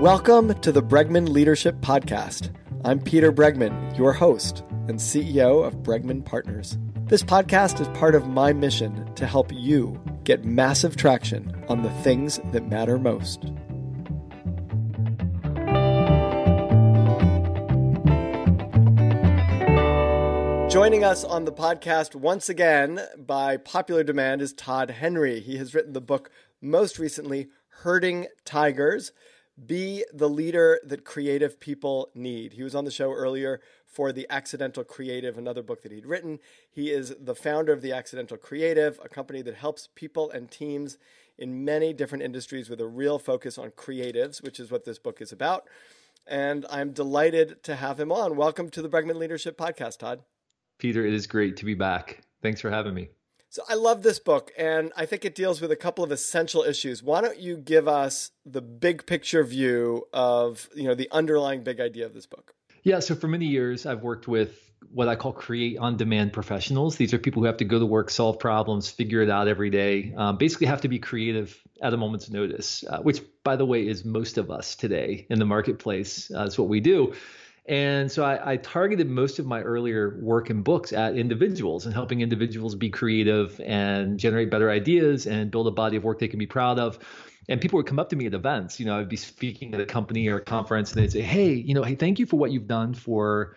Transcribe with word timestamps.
Welcome 0.00 0.52
to 0.60 0.72
the 0.72 0.82
Bregman 0.82 1.30
Leadership 1.30 1.80
Podcast. 1.80 2.54
I'm 2.84 3.00
Peter 3.00 3.32
Bregman, 3.32 3.96
your 3.96 4.12
host 4.12 4.62
and 4.88 4.98
CEO 4.98 5.66
of 5.66 5.76
Bregman 5.76 6.22
Partners. 6.22 6.76
This 7.06 7.22
podcast 7.22 7.80
is 7.80 7.88
part 7.98 8.14
of 8.14 8.28
my 8.28 8.52
mission 8.52 9.10
to 9.14 9.26
help 9.26 9.50
you 9.54 9.98
get 10.24 10.44
massive 10.44 10.96
traction 10.96 11.64
on 11.70 11.82
the 11.82 11.88
things 12.02 12.38
that 12.52 12.68
matter 12.68 12.98
most. 12.98 13.44
Joining 20.70 21.04
us 21.04 21.24
on 21.24 21.46
the 21.46 21.54
podcast 21.56 22.14
once 22.14 22.50
again 22.50 23.00
by 23.16 23.56
popular 23.56 24.04
demand 24.04 24.42
is 24.42 24.52
Todd 24.52 24.90
Henry. 24.90 25.40
He 25.40 25.56
has 25.56 25.74
written 25.74 25.94
the 25.94 26.02
book 26.02 26.30
most 26.60 26.98
recently, 26.98 27.48
Herding 27.68 28.26
Tigers 28.44 29.12
be 29.64 30.04
the 30.12 30.28
leader 30.28 30.80
that 30.84 31.04
creative 31.04 31.58
people 31.58 32.10
need. 32.14 32.52
He 32.54 32.62
was 32.62 32.74
on 32.74 32.84
the 32.84 32.90
show 32.90 33.12
earlier 33.12 33.60
for 33.86 34.12
The 34.12 34.26
Accidental 34.28 34.84
Creative, 34.84 35.38
another 35.38 35.62
book 35.62 35.82
that 35.82 35.92
he'd 35.92 36.06
written. 36.06 36.38
He 36.70 36.90
is 36.90 37.14
the 37.18 37.34
founder 37.34 37.72
of 37.72 37.80
The 37.80 37.92
Accidental 37.92 38.36
Creative, 38.36 39.00
a 39.02 39.08
company 39.08 39.42
that 39.42 39.54
helps 39.54 39.88
people 39.94 40.30
and 40.30 40.50
teams 40.50 40.98
in 41.38 41.64
many 41.64 41.92
different 41.92 42.24
industries 42.24 42.68
with 42.68 42.80
a 42.80 42.86
real 42.86 43.18
focus 43.18 43.56
on 43.56 43.70
creatives, 43.70 44.42
which 44.42 44.60
is 44.60 44.70
what 44.70 44.84
this 44.84 44.98
book 44.98 45.20
is 45.20 45.32
about. 45.32 45.64
And 46.26 46.66
I'm 46.68 46.92
delighted 46.92 47.62
to 47.64 47.76
have 47.76 47.98
him 47.98 48.12
on. 48.12 48.36
Welcome 48.36 48.68
to 48.70 48.82
the 48.82 48.88
Bregman 48.88 49.16
Leadership 49.16 49.56
Podcast, 49.56 49.98
Todd. 49.98 50.20
Peter, 50.78 51.06
it 51.06 51.14
is 51.14 51.26
great 51.26 51.56
to 51.58 51.64
be 51.64 51.74
back. 51.74 52.22
Thanks 52.42 52.60
for 52.60 52.70
having 52.70 52.94
me. 52.94 53.08
So 53.48 53.62
I 53.68 53.74
love 53.74 54.02
this 54.02 54.18
book, 54.18 54.52
and 54.58 54.92
I 54.96 55.06
think 55.06 55.24
it 55.24 55.34
deals 55.34 55.60
with 55.60 55.70
a 55.70 55.76
couple 55.76 56.04
of 56.04 56.10
essential 56.10 56.62
issues. 56.62 57.02
Why 57.02 57.20
don't 57.20 57.38
you 57.38 57.56
give 57.56 57.88
us 57.88 58.30
the 58.44 58.60
big 58.60 59.06
picture 59.06 59.42
view 59.44 60.06
of 60.12 60.68
you 60.74 60.84
know 60.84 60.94
the 60.94 61.08
underlying 61.12 61.62
big 61.62 61.80
idea 61.80 62.06
of 62.06 62.12
this 62.12 62.26
book? 62.26 62.54
Yeah, 62.82 63.00
so 63.00 63.14
for 63.14 63.28
many 63.28 63.46
years 63.46 63.86
I've 63.86 64.02
worked 64.02 64.28
with 64.28 64.66
what 64.92 65.08
I 65.08 65.16
call 65.16 65.32
create 65.32 65.78
on 65.78 65.96
demand 65.96 66.32
professionals. 66.32 66.96
These 66.96 67.14
are 67.14 67.18
people 67.18 67.42
who 67.42 67.46
have 67.46 67.56
to 67.58 67.64
go 67.64 67.78
to 67.78 67.86
work, 67.86 68.10
solve 68.10 68.38
problems, 68.38 68.90
figure 68.90 69.22
it 69.22 69.30
out 69.30 69.48
every 69.48 69.70
day, 69.70 70.14
um, 70.16 70.36
basically 70.36 70.66
have 70.66 70.82
to 70.82 70.88
be 70.88 70.98
creative 70.98 71.60
at 71.82 71.92
a 71.92 71.96
moment's 71.96 72.30
notice, 72.30 72.84
uh, 72.88 72.98
which, 72.98 73.22
by 73.42 73.56
the 73.56 73.66
way, 73.66 73.86
is 73.86 74.04
most 74.04 74.38
of 74.38 74.50
us 74.50 74.76
today 74.76 75.26
in 75.30 75.38
the 75.38 75.44
marketplace. 75.44 76.30
Uh, 76.30 76.44
that's 76.44 76.58
what 76.58 76.68
we 76.68 76.80
do. 76.80 77.14
And 77.68 78.10
so 78.10 78.24
I, 78.24 78.52
I, 78.52 78.56
targeted 78.58 79.08
most 79.08 79.40
of 79.40 79.46
my 79.46 79.60
earlier 79.60 80.20
work 80.20 80.50
and 80.50 80.62
books 80.62 80.92
at 80.92 81.16
individuals 81.16 81.84
and 81.84 81.92
helping 81.92 82.20
individuals 82.20 82.76
be 82.76 82.90
creative 82.90 83.60
and 83.60 84.20
generate 84.20 84.50
better 84.50 84.70
ideas 84.70 85.26
and 85.26 85.50
build 85.50 85.66
a 85.66 85.72
body 85.72 85.96
of 85.96 86.04
work 86.04 86.20
they 86.20 86.28
can 86.28 86.38
be 86.38 86.46
proud 86.46 86.78
of. 86.78 86.98
And 87.48 87.60
people 87.60 87.78
would 87.78 87.86
come 87.86 87.98
up 87.98 88.08
to 88.10 88.16
me 88.16 88.26
at 88.26 88.34
events. 88.34 88.78
You 88.78 88.86
know, 88.86 88.98
I'd 89.00 89.08
be 89.08 89.16
speaking 89.16 89.74
at 89.74 89.80
a 89.80 89.86
company 89.86 90.28
or 90.28 90.36
a 90.36 90.44
conference, 90.44 90.92
and 90.92 91.02
they'd 91.02 91.10
say, 91.10 91.22
"Hey, 91.22 91.54
you 91.54 91.74
know, 91.74 91.82
hey, 91.82 91.96
thank 91.96 92.20
you 92.20 92.26
for 92.26 92.36
what 92.36 92.52
you've 92.52 92.68
done 92.68 92.94
for 92.94 93.56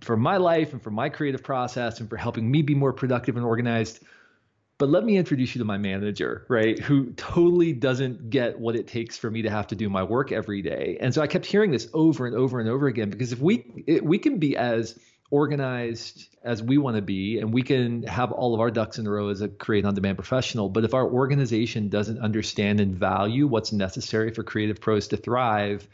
for 0.00 0.16
my 0.16 0.36
life 0.36 0.72
and 0.72 0.82
for 0.82 0.90
my 0.90 1.08
creative 1.08 1.42
process 1.42 2.00
and 2.00 2.10
for 2.10 2.16
helping 2.16 2.50
me 2.50 2.60
be 2.62 2.74
more 2.74 2.92
productive 2.92 3.36
and 3.36 3.46
organized." 3.46 4.02
But 4.78 4.88
let 4.88 5.04
me 5.04 5.16
introduce 5.16 5.54
you 5.54 5.58
to 5.58 5.64
my 5.64 5.76
manager, 5.76 6.46
right? 6.48 6.78
Who 6.78 7.10
totally 7.10 7.72
doesn't 7.72 8.30
get 8.30 8.58
what 8.58 8.76
it 8.76 8.86
takes 8.86 9.18
for 9.18 9.28
me 9.28 9.42
to 9.42 9.50
have 9.50 9.66
to 9.68 9.74
do 9.74 9.88
my 9.88 10.04
work 10.04 10.30
every 10.30 10.62
day. 10.62 10.98
And 11.00 11.12
so 11.12 11.20
I 11.20 11.26
kept 11.26 11.46
hearing 11.46 11.72
this 11.72 11.88
over 11.92 12.26
and 12.26 12.36
over 12.36 12.60
and 12.60 12.68
over 12.68 12.86
again 12.86 13.10
because 13.10 13.32
if 13.32 13.40
we 13.40 13.84
it, 13.86 14.04
we 14.04 14.18
can 14.18 14.38
be 14.38 14.56
as 14.56 14.98
organized 15.30 16.28
as 16.42 16.62
we 16.62 16.78
want 16.78 16.96
to 16.96 17.02
be 17.02 17.38
and 17.38 17.52
we 17.52 17.62
can 17.62 18.02
have 18.04 18.32
all 18.32 18.54
of 18.54 18.60
our 18.60 18.70
ducks 18.70 18.98
in 18.98 19.06
a 19.06 19.10
row 19.10 19.28
as 19.28 19.40
a 19.42 19.48
create 19.48 19.84
on 19.84 19.94
demand 19.94 20.16
professional 20.16 20.70
but 20.70 20.84
if 20.84 20.94
our 20.94 21.06
organization 21.06 21.90
doesn't 21.90 22.18
understand 22.20 22.80
and 22.80 22.96
value 22.96 23.46
what's 23.46 23.70
necessary 23.70 24.32
for 24.32 24.42
creative 24.42 24.80
pros 24.80 25.08
to 25.08 25.18
thrive 25.18 25.86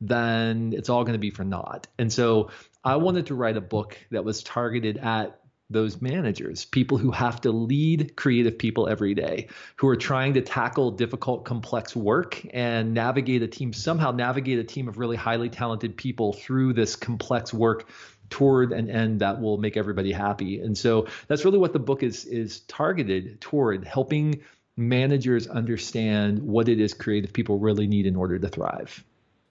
then 0.00 0.72
it's 0.74 0.88
all 0.88 1.04
going 1.04 1.12
to 1.12 1.18
be 1.18 1.30
for 1.30 1.44
naught 1.44 1.86
and 1.98 2.10
so 2.10 2.48
i 2.82 2.96
wanted 2.96 3.26
to 3.26 3.34
write 3.34 3.58
a 3.58 3.60
book 3.60 3.98
that 4.10 4.24
was 4.24 4.42
targeted 4.42 4.96
at 4.96 5.38
those 5.70 6.00
managers, 6.00 6.64
people 6.64 6.96
who 6.96 7.10
have 7.10 7.42
to 7.42 7.52
lead 7.52 8.16
creative 8.16 8.58
people 8.58 8.88
every 8.88 9.14
day, 9.14 9.48
who 9.76 9.88
are 9.88 9.96
trying 9.96 10.34
to 10.34 10.40
tackle 10.40 10.92
difficult, 10.92 11.44
complex 11.44 11.94
work 11.94 12.40
and 12.54 12.94
navigate 12.94 13.42
a 13.42 13.48
team, 13.48 13.72
somehow 13.72 14.10
navigate 14.10 14.58
a 14.58 14.64
team 14.64 14.88
of 14.88 14.98
really 14.98 15.16
highly 15.16 15.50
talented 15.50 15.96
people 15.96 16.32
through 16.32 16.72
this 16.72 16.96
complex 16.96 17.52
work 17.52 17.88
toward 18.30 18.72
an 18.72 18.88
end 18.90 19.20
that 19.20 19.40
will 19.40 19.58
make 19.58 19.76
everybody 19.76 20.12
happy. 20.12 20.60
And 20.60 20.76
so 20.76 21.06
that's 21.26 21.44
really 21.44 21.58
what 21.58 21.72
the 21.72 21.78
book 21.78 22.02
is 22.02 22.24
is 22.24 22.60
targeted 22.60 23.40
toward 23.40 23.84
helping 23.84 24.40
managers 24.76 25.48
understand 25.48 26.38
what 26.38 26.68
it 26.68 26.80
is 26.80 26.94
creative 26.94 27.32
people 27.32 27.58
really 27.58 27.86
need 27.86 28.06
in 28.06 28.16
order 28.16 28.38
to 28.38 28.48
thrive. 28.48 29.04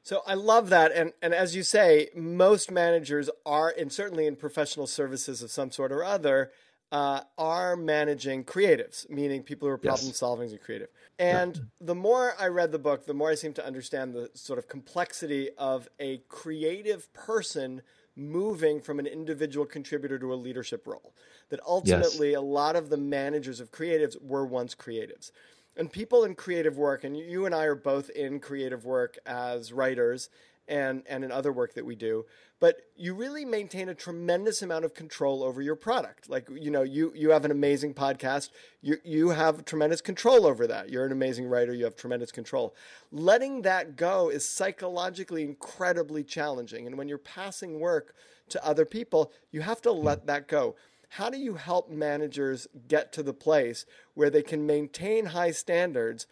So 0.07 0.22
I 0.25 0.35
love 0.35 0.69
that, 0.69 0.94
and 0.94 1.12
and 1.22 1.34
as 1.34 1.53
you 1.53 1.63
say, 1.63 2.07
most 2.16 2.72
managers 2.72 3.29
are, 3.45 3.73
and 3.78 3.91
certainly 3.91 4.25
in 4.25 4.38
professional 4.38 4.88
services 4.88 5.41
of 5.41 5.51
some 5.51 5.69
sort 5.69 5.91
or 5.91 6.01
other, 6.01 6.51
uh, 6.94 7.23
are 7.38 7.75
managing 7.75 8.45
creatives, 8.45 9.09
meaning 9.09 9.44
people 9.44 9.68
who 9.68 9.73
are 9.73 9.78
problem 9.78 10.07
yes. 10.07 10.16
solving 10.16 10.50
and 10.50 10.62
creative. 10.62 10.88
And 11.19 11.57
yeah. 11.57 11.62
the 11.81 11.95
more 11.95 12.35
I 12.40 12.47
read 12.47 12.72
the 12.72 12.79
book, 12.79 13.06
the 13.06 13.13
more 13.13 13.31
I 13.31 13.35
seem 13.35 13.51
to 13.56 13.66
understand 13.66 14.13
the 14.13 14.31
sort 14.34 14.59
of 14.59 14.69
complexity 14.69 15.50
of 15.57 15.90
a 16.00 16.19
creative 16.29 17.12
person 17.12 17.81
moving 18.16 18.79
from 18.79 19.00
an 19.00 19.07
individual 19.07 19.66
contributor 19.66 20.18
to 20.19 20.34
a 20.34 20.35
leadership 20.35 20.88
role. 20.88 21.13
That 21.50 21.59
ultimately, 21.68 22.31
yes. 22.31 22.39
a 22.39 22.41
lot 22.41 22.78
of 22.78 22.89
the 22.89 22.95
managers 22.95 23.59
of 23.59 23.74
creatives 23.74 24.16
were 24.22 24.45
once 24.45 24.74
creatives 24.74 25.31
and 25.78 25.92
people 25.92 26.24
in 26.24 26.36
creative 26.36 26.78
work, 26.78 27.04
and 27.04 27.18
you 27.18 27.46
and 27.46 27.54
I 27.54 27.66
are 27.66 27.76
both 27.76 28.10
in 28.10 28.40
creative 28.40 28.86
work 28.86 29.18
as 29.26 29.72
writers 29.72 30.30
and, 30.68 31.04
and 31.08 31.24
in 31.24 31.32
other 31.32 31.54
work 31.54 31.76
that 31.76 31.86
we 31.86 31.96
do, 31.96 32.26
but 32.60 32.82
you 32.96 33.14
really 33.14 33.46
maintain 33.46 33.88
a 33.88 33.96
tremendous 33.96 34.62
amount 34.62 34.84
of 34.84 34.94
control 34.94 35.44
over 35.44 35.62
your 35.62 35.76
product. 35.76 36.30
Like, 36.30 36.50
you 36.52 36.72
know, 36.72 36.82
you, 36.82 37.14
you 37.16 37.30
have 37.30 37.46
an 37.46 37.52
amazing 37.52 37.94
podcast, 37.94 38.50
you, 38.82 38.98
you 39.04 39.30
have 39.30 39.64
tremendous 39.64 40.02
control 40.02 40.46
over 40.46 40.68
that. 40.68 40.90
You're 40.90 41.06
an 41.06 41.12
amazing 41.12 41.48
writer, 41.48 41.74
you 41.74 41.86
have 41.86 41.96
tremendous 41.96 42.32
control. 42.32 42.76
Letting 43.12 43.62
that 43.62 43.96
go 43.96 44.30
is 44.30 44.48
psychologically 44.48 45.44
incredibly 45.44 46.24
challenging. 46.24 46.88
And 46.88 46.98
when 46.98 47.08
you're 47.08 47.18
passing 47.18 47.80
work 47.80 48.16
to 48.50 48.66
other 48.66 48.86
people, 48.86 49.32
you 49.52 49.62
have 49.62 49.82
to 49.84 49.92
let 49.92 50.26
that 50.28 50.48
go 50.48 50.76
how 51.10 51.30
do 51.30 51.38
you 51.38 51.56
help 51.56 51.90
managers 51.90 52.68
get 52.88 53.14
to 53.14 53.24
the 53.24 53.34
place 53.34 53.86
where 54.18 54.32
they 54.32 54.42
can 54.42 54.66
maintain 54.66 55.28
high 55.28 55.52
standards 55.52 56.26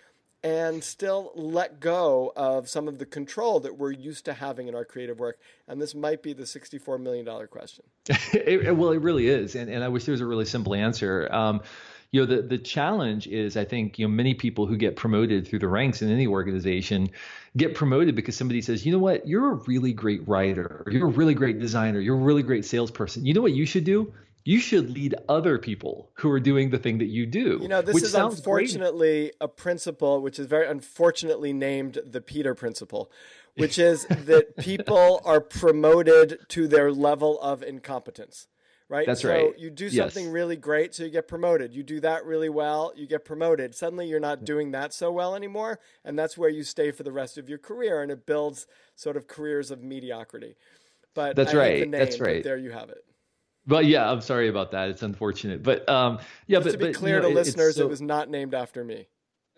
and 0.43 0.83
still 0.83 1.31
let 1.35 1.79
go 1.79 2.33
of 2.35 2.67
some 2.67 2.87
of 2.87 2.97
the 2.97 3.05
control 3.05 3.59
that 3.59 3.77
we're 3.77 3.91
used 3.91 4.25
to 4.25 4.33
having 4.33 4.67
in 4.67 4.73
our 4.73 4.83
creative 4.83 5.19
work? 5.19 5.37
And 5.67 5.79
this 5.79 5.93
might 5.93 6.23
be 6.23 6.33
the 6.33 6.45
$64 6.45 6.99
million 6.99 7.25
question. 7.45 7.85
it, 8.33 8.75
well, 8.75 8.89
it 8.89 9.01
really 9.01 9.27
is. 9.27 9.53
And, 9.53 9.69
and 9.69 9.83
I 9.83 9.87
wish 9.87 10.05
there 10.05 10.13
was 10.13 10.21
a 10.21 10.25
really 10.25 10.45
simple 10.45 10.73
answer. 10.73 11.31
Um, 11.31 11.61
you 12.09 12.25
know, 12.25 12.35
the, 12.35 12.41
the 12.41 12.57
challenge 12.57 13.27
is, 13.27 13.55
I 13.55 13.65
think, 13.65 13.99
you 13.99 14.07
know, 14.07 14.11
many 14.11 14.33
people 14.33 14.65
who 14.65 14.77
get 14.77 14.95
promoted 14.95 15.47
through 15.47 15.59
the 15.59 15.67
ranks 15.67 16.01
in 16.01 16.09
any 16.09 16.25
organization 16.25 17.11
get 17.55 17.75
promoted 17.75 18.15
because 18.15 18.35
somebody 18.35 18.63
says, 18.63 18.83
you 18.83 18.91
know 18.91 18.99
what, 18.99 19.27
you're 19.27 19.51
a 19.51 19.55
really 19.67 19.93
great 19.93 20.27
writer, 20.27 20.83
you're 20.89 21.07
a 21.07 21.11
really 21.11 21.35
great 21.35 21.59
designer, 21.59 21.99
you're 21.99 22.15
a 22.15 22.19
really 22.19 22.41
great 22.41 22.65
salesperson. 22.65 23.25
You 23.25 23.35
know 23.35 23.41
what 23.41 23.53
you 23.53 23.67
should 23.67 23.83
do? 23.83 24.11
You 24.45 24.59
should 24.59 24.91
lead 24.91 25.15
other 25.27 25.57
people 25.57 26.11
who 26.13 26.29
are 26.29 26.39
doing 26.39 26.69
the 26.69 26.77
thing 26.77 26.99
that 26.99 27.07
you 27.07 27.25
do. 27.25 27.57
You 27.61 27.67
know, 27.67 27.81
this 27.81 28.03
is 28.03 28.13
unfortunately 28.13 29.21
great. 29.23 29.35
a 29.41 29.47
principle 29.47 30.21
which 30.21 30.37
is 30.37 30.45
very 30.45 30.67
unfortunately 30.67 31.51
named 31.51 31.97
the 32.05 32.21
Peter 32.21 32.53
principle, 32.53 33.11
which 33.57 33.79
is 33.79 34.05
that 34.05 34.55
people 34.59 35.19
are 35.25 35.41
promoted 35.41 36.45
to 36.49 36.67
their 36.67 36.91
level 36.91 37.41
of 37.41 37.63
incompetence. 37.63 38.47
Right? 38.87 39.07
That's 39.07 39.21
so 39.21 39.29
right. 39.29 39.57
you 39.57 39.71
do 39.71 39.89
something 39.89 40.25
yes. 40.25 40.31
really 40.31 40.55
great, 40.55 40.93
so 40.93 41.05
you 41.05 41.09
get 41.09 41.27
promoted. 41.27 41.73
You 41.73 41.81
do 41.81 41.99
that 42.01 42.23
really 42.23 42.49
well, 42.49 42.93
you 42.95 43.07
get 43.07 43.25
promoted. 43.25 43.73
Suddenly 43.73 44.07
you're 44.07 44.19
not 44.19 44.41
mm. 44.41 44.45
doing 44.45 44.69
that 44.71 44.93
so 44.93 45.11
well 45.11 45.35
anymore, 45.35 45.79
and 46.03 46.19
that's 46.19 46.37
where 46.37 46.51
you 46.51 46.63
stay 46.63 46.91
for 46.91 47.01
the 47.01 47.11
rest 47.11 47.39
of 47.39 47.49
your 47.49 47.57
career, 47.57 48.03
and 48.03 48.11
it 48.11 48.27
builds 48.27 48.67
sort 48.95 49.17
of 49.17 49.25
careers 49.25 49.71
of 49.71 49.81
mediocrity. 49.81 50.55
But 51.15 51.35
that's 51.35 51.55
I 51.55 51.57
right. 51.57 51.79
Name, 51.79 51.89
that's 51.89 52.19
right. 52.19 52.43
There 52.43 52.57
you 52.57 52.69
have 52.69 52.91
it. 52.91 53.03
But 53.67 53.85
yeah, 53.85 54.09
I'm 54.09 54.21
sorry 54.21 54.47
about 54.47 54.71
that. 54.71 54.89
It's 54.89 55.03
unfortunate. 55.03 55.63
But 55.63 55.87
um, 55.89 56.19
yeah, 56.47 56.59
Just 56.59 56.65
but 56.65 56.71
to 56.73 56.77
be 56.77 56.85
but, 56.85 56.95
clear 56.95 57.15
you 57.15 57.21
know, 57.21 57.29
to 57.29 57.33
it, 57.33 57.35
listeners, 57.35 57.75
so, 57.75 57.83
it 57.83 57.89
was 57.89 58.01
not 58.01 58.29
named 58.29 58.53
after 58.53 58.83
me. 58.83 59.07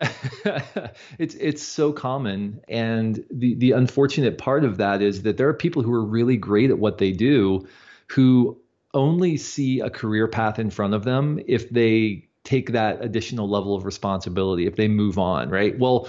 it's 1.18 1.34
it's 1.34 1.62
so 1.62 1.92
common, 1.92 2.60
and 2.68 3.24
the 3.30 3.54
the 3.54 3.72
unfortunate 3.72 4.38
part 4.38 4.64
of 4.64 4.76
that 4.76 5.02
is 5.02 5.22
that 5.22 5.36
there 5.36 5.48
are 5.48 5.54
people 5.54 5.82
who 5.82 5.92
are 5.92 6.04
really 6.04 6.36
great 6.36 6.70
at 6.70 6.78
what 6.78 6.98
they 6.98 7.10
do, 7.10 7.66
who 8.06 8.56
only 8.94 9.36
see 9.36 9.80
a 9.80 9.90
career 9.90 10.28
path 10.28 10.58
in 10.58 10.70
front 10.70 10.94
of 10.94 11.04
them 11.04 11.40
if 11.46 11.68
they 11.70 12.24
take 12.44 12.72
that 12.72 13.04
additional 13.04 13.48
level 13.48 13.74
of 13.74 13.84
responsibility, 13.84 14.66
if 14.66 14.76
they 14.76 14.88
move 14.88 15.18
on, 15.18 15.50
right? 15.50 15.78
Well, 15.78 16.08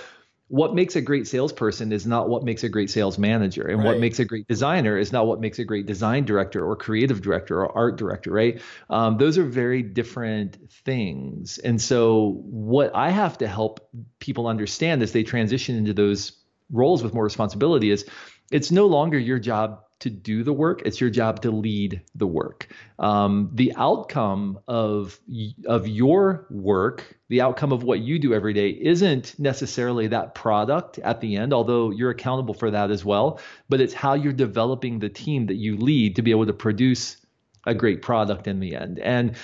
what 0.50 0.74
makes 0.74 0.96
a 0.96 1.01
great 1.01 1.28
salesperson 1.28 1.92
is 1.92 2.07
not 2.07 2.28
what 2.28 2.44
makes 2.44 2.63
a 2.63 2.69
great 2.69 2.90
sales 2.90 3.19
manager 3.19 3.68
and 3.68 3.78
right. 3.80 3.86
what 3.86 4.00
makes 4.00 4.18
a 4.19 4.25
great 4.25 4.48
designer 4.48 4.98
is 4.98 5.12
not 5.12 5.28
what 5.28 5.40
makes 5.40 5.60
a 5.60 5.63
great 5.63 5.86
design 5.86 6.25
director 6.25 6.66
or 6.66 6.75
creative 6.75 7.22
director 7.22 7.63
or 7.63 7.78
art 7.78 7.98
director 7.98 8.31
right 8.31 8.60
um, 8.90 9.18
those 9.18 9.38
are 9.38 9.44
very 9.44 9.84
different 9.84 10.57
things 10.72 11.60
and 11.60 11.80
so 11.80 12.42
what 12.46 12.92
i 12.96 13.12
have 13.12 13.38
to 13.38 13.48
help 13.48 13.90
people 14.19 14.48
understand 14.48 15.04
as 15.04 15.12
they 15.12 15.24
transition 15.24 15.75
into 15.75 15.94
those 15.94 16.34
roles 16.72 17.04
with 17.04 17.13
more 17.13 17.24
responsibility 17.24 17.92
is 17.92 18.06
it's 18.51 18.72
no 18.72 18.88
longer 18.88 19.19
your 19.19 19.40
job 19.40 19.84
to 20.00 20.10
do 20.10 20.44
the 20.44 20.54
work 20.54 20.81
it's 20.86 21.01
your 21.01 21.10
job 21.10 21.42
to 21.42 21.51
lead 21.51 22.01
the 22.16 22.28
work. 22.28 22.68
Um, 22.98 23.50
the 23.54 23.74
outcome 23.75 24.60
of 24.68 25.19
of 25.66 25.88
your 25.88 26.48
work 26.50 27.18
the 27.30 27.42
outcome 27.42 27.72
of 27.72 27.84
what 27.84 28.00
you 28.00 28.19
do 28.19 28.34
every 28.34 28.54
day 28.54 28.69
isn't 28.69 29.38
necessarily 29.40 30.07
that 30.07 30.36
product 30.36 31.00
at 31.00 31.22
the 31.22 31.36
end 31.36 31.54
although 31.54 31.92
you're 31.92 32.10
accountable 32.10 32.54
for 32.54 32.72
that 32.72 32.92
as 32.92 33.06
well 33.06 33.40
but 33.68 33.81
it's 33.81 33.94
how 33.94 34.13
you're 34.13 34.34
developing 34.34 35.00
the 35.00 35.10
team 35.10 35.46
that 35.48 35.56
you 35.56 35.78
lead 35.78 36.16
to 36.16 36.22
be 36.22 36.31
able 36.31 36.46
to 36.46 36.54
produce 36.54 37.18
a 37.66 37.74
great 37.74 38.01
product 38.01 38.48
in 38.48 38.60
the 38.60 38.75
end. 38.75 39.00
And 39.00 39.36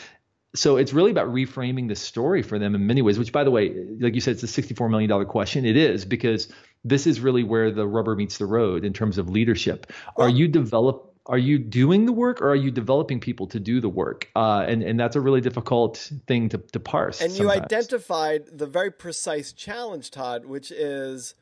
so 0.56 0.78
it's 0.78 0.94
really 0.94 1.12
about 1.12 1.28
reframing 1.28 1.88
the 1.88 1.96
story 1.96 2.42
for 2.42 2.58
them 2.58 2.76
in 2.76 2.88
many 2.88 3.02
ways 3.02 3.20
which 3.20 3.32
by 3.32 3.44
the 3.44 3.52
way 3.52 3.74
like 4.00 4.16
you 4.16 4.22
said 4.22 4.32
it's 4.32 4.44
a 4.44 4.48
64 4.48 4.90
million 4.90 5.10
dollar 5.10 5.26
question 5.26 5.66
it 5.66 5.78
is 5.78 6.06
because 6.06 6.48
this 6.86 7.08
is 7.08 7.20
really 7.20 7.44
where 7.44 7.72
the 7.72 7.86
rubber 7.86 8.16
meets 8.16 8.38
the 8.38 8.46
road 8.46 8.86
in 8.86 8.94
terms 8.94 9.18
of 9.18 9.28
leadership. 9.28 9.92
Are 10.16 10.30
you 10.30 10.48
develop 10.48 11.12
are 11.28 11.40
you 11.40 11.58
doing 11.58 12.06
the 12.06 12.12
work 12.12 12.40
or 12.40 12.52
are 12.52 12.56
you 12.56 12.70
developing 12.70 13.20
people 13.20 13.48
to 13.48 13.60
do 13.60 13.82
the 13.82 13.90
work? 13.90 14.30
Uh, 14.36 14.64
and 14.68 14.84
and 14.84 15.00
that's 15.00 15.16
a 15.16 15.22
really 15.22 15.42
difficult 15.42 16.12
thing 16.28 16.50
to, 16.50 16.60
to 16.60 16.80
parse. 16.80 17.20
And 17.20 17.32
sometimes. 17.32 17.58
you 17.58 17.64
identified 17.64 18.44
the 18.52 18.68
very 18.68 18.92
precise 18.92 19.52
challenge, 19.52 20.12
Todd, 20.12 20.46
which 20.46 20.70
is, 20.70 21.34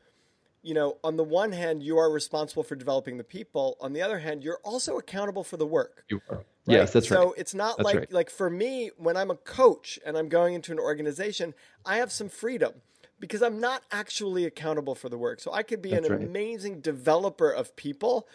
you 0.64 0.72
know, 0.72 0.96
on 1.04 1.16
the 1.16 1.22
one 1.22 1.52
hand, 1.52 1.82
you 1.82 1.98
are 1.98 2.10
responsible 2.10 2.62
for 2.62 2.74
developing 2.74 3.18
the 3.18 3.24
people. 3.24 3.76
On 3.80 3.92
the 3.92 4.00
other 4.00 4.18
hand, 4.18 4.42
you're 4.42 4.60
also 4.64 4.96
accountable 4.96 5.44
for 5.44 5.58
the 5.58 5.66
work. 5.66 6.04
You 6.08 6.22
are. 6.30 6.38
Right? 6.38 6.46
Yes, 6.78 6.92
that's 6.92 7.10
right. 7.10 7.18
So 7.18 7.34
it's 7.36 7.54
not 7.54 7.76
that's 7.76 7.84
like 7.84 7.96
right. 7.96 8.12
like 8.12 8.30
for 8.30 8.48
me 8.48 8.90
when 8.96 9.16
I'm 9.16 9.30
a 9.30 9.36
coach 9.36 9.98
and 10.06 10.16
I'm 10.16 10.30
going 10.30 10.54
into 10.54 10.72
an 10.72 10.78
organization, 10.78 11.52
I 11.84 11.98
have 11.98 12.10
some 12.10 12.30
freedom 12.30 12.72
because 13.20 13.42
I'm 13.42 13.60
not 13.60 13.82
actually 13.92 14.46
accountable 14.46 14.94
for 14.94 15.10
the 15.10 15.18
work. 15.18 15.40
So 15.40 15.52
I 15.52 15.62
could 15.62 15.82
be 15.82 15.90
That's 15.90 16.06
an 16.06 16.12
right. 16.12 16.22
amazing 16.22 16.80
developer 16.80 17.50
of 17.50 17.76
people 17.76 18.26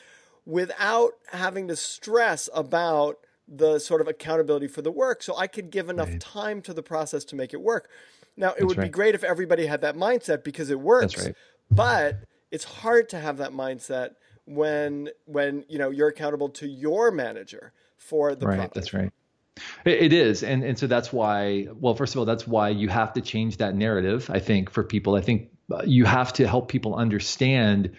without 0.46 1.14
having 1.32 1.68
to 1.68 1.76
stress 1.76 2.48
about 2.54 3.18
the 3.48 3.80
sort 3.80 4.02
of 4.02 4.08
accountability 4.08 4.68
for 4.68 4.84
the 4.84 4.92
work. 4.92 5.24
So 5.24 5.36
I 5.36 5.48
could 5.48 5.72
give 5.72 5.90
enough 5.90 6.10
right. 6.10 6.22
time 6.22 6.62
to 6.62 6.74
the 6.74 6.84
process 6.84 7.26
to 7.26 7.36
make 7.36 7.54
it 7.54 7.62
work. 7.62 7.90
Now, 8.38 8.50
it 8.50 8.60
That's 8.60 8.66
would 8.66 8.82
be 8.82 8.90
great 8.90 9.16
if 9.16 9.24
everybody 9.24 9.66
had 9.66 9.82
that 9.82 9.96
mindset 9.96 10.44
because 10.44 10.70
it 10.70 10.80
works. 10.80 11.28
But 11.72 12.24
it's 12.52 12.64
hard 12.64 13.10
to 13.10 13.20
have 13.20 13.38
that 13.38 13.52
mindset 13.52 14.16
when 14.46 15.10
when 15.26 15.66
you 15.70 15.78
know 15.78 15.90
you're 15.90 16.08
accountable 16.08 16.50
to 16.50 16.68
your 16.68 17.12
manager 17.12 17.74
for 17.98 18.36
the 18.36 18.48
right. 18.48 18.56
product. 18.56 18.74
That's 18.76 18.94
right. 18.94 19.12
It 19.86 20.14
is, 20.14 20.44
and 20.44 20.64
and 20.64 20.78
so 20.80 20.88
that's 20.88 21.12
why. 21.12 21.68
Well, 21.74 21.96
first 21.96 22.16
of 22.16 22.20
all, 22.20 22.26
that's 22.26 22.48
why 22.48 22.70
you 22.70 22.88
have 22.90 23.14
to 23.14 23.22
change 23.22 23.58
that 23.58 23.76
narrative. 23.76 24.30
I 24.30 24.40
think 24.40 24.70
for 24.70 24.84
people, 24.84 25.16
I 25.16 25.22
think 25.22 25.50
uh, 25.72 25.84
you 25.86 26.06
have 26.06 26.34
to 26.34 26.48
help 26.48 26.70
people 26.70 26.96
understand. 26.96 27.92